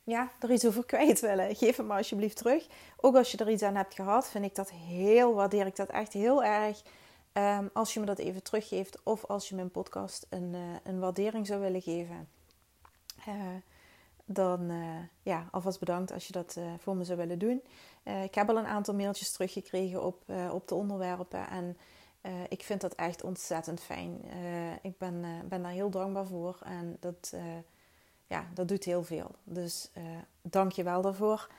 ja, 0.04 0.30
er 0.40 0.52
iets 0.52 0.66
over 0.66 0.85
kwijt 0.85 1.20
willen, 1.20 1.56
geef 1.56 1.76
het 1.76 1.87
maar 1.87 1.98
alsjeblieft 1.98 2.37
terug. 2.37 2.66
Ook 2.96 3.16
als 3.16 3.30
je 3.30 3.38
er 3.38 3.50
iets 3.50 3.62
aan 3.62 3.76
hebt 3.76 3.94
gehad, 3.94 4.28
vind 4.28 4.44
ik 4.44 4.54
dat 4.54 4.70
heel, 4.70 5.35
waardeer 5.35 5.66
ik 5.66 5.76
dat 5.76 5.88
echt 5.88 6.12
heel 6.12 6.44
erg. 6.44 6.82
Um, 7.32 7.70
als 7.72 7.94
je 7.94 8.00
me 8.00 8.06
dat 8.06 8.18
even 8.18 8.42
teruggeeft 8.42 8.98
of 9.02 9.24
als 9.24 9.48
je 9.48 9.54
mijn 9.54 9.70
podcast 9.70 10.26
een, 10.28 10.52
uh, 10.54 10.61
een 10.85 10.98
waardering 10.98 11.46
zou 11.46 11.61
willen 11.61 11.82
geven. 11.82 12.28
Uh, 13.28 13.35
dan 14.27 14.71
uh, 14.71 14.99
ja, 15.23 15.49
alvast 15.51 15.79
bedankt 15.79 16.12
als 16.12 16.27
je 16.27 16.33
dat 16.33 16.57
uh, 16.59 16.65
voor 16.79 16.97
me 16.97 17.05
zou 17.05 17.19
willen 17.19 17.39
doen. 17.39 17.62
Uh, 18.05 18.23
ik 18.23 18.35
heb 18.35 18.49
al 18.49 18.59
een 18.59 18.67
aantal 18.67 18.95
mailtjes 18.95 19.33
teruggekregen 19.33 20.03
op, 20.03 20.23
op 20.51 20.69
de 20.69 20.75
onderwerpen 20.75 21.49
en 21.49 21.77
ik 22.49 22.62
vind 22.62 22.81
dat 22.81 22.95
echt 22.95 23.25
ontzettend 23.25 23.81
fijn. 23.81 24.25
ik 24.83 24.99
ben, 24.99 25.25
ben 25.49 25.62
daar 25.62 25.73
heel 25.73 25.91
dankbaar 25.91 26.27
voor 26.27 26.59
en 26.65 26.97
dat, 27.01 27.35
ja, 28.27 28.47
dat 28.55 28.69
doet 28.69 28.85
heel 28.85 29.05
veel. 29.05 29.31
Dus 29.45 29.91
dank 30.43 30.73
je 30.73 30.83
wel 30.83 31.03
daarvoor 31.03 31.51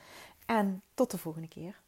en 0.46 0.82
tot 0.94 1.10
de 1.10 1.18
volgende 1.18 1.48
keer. 1.48 1.80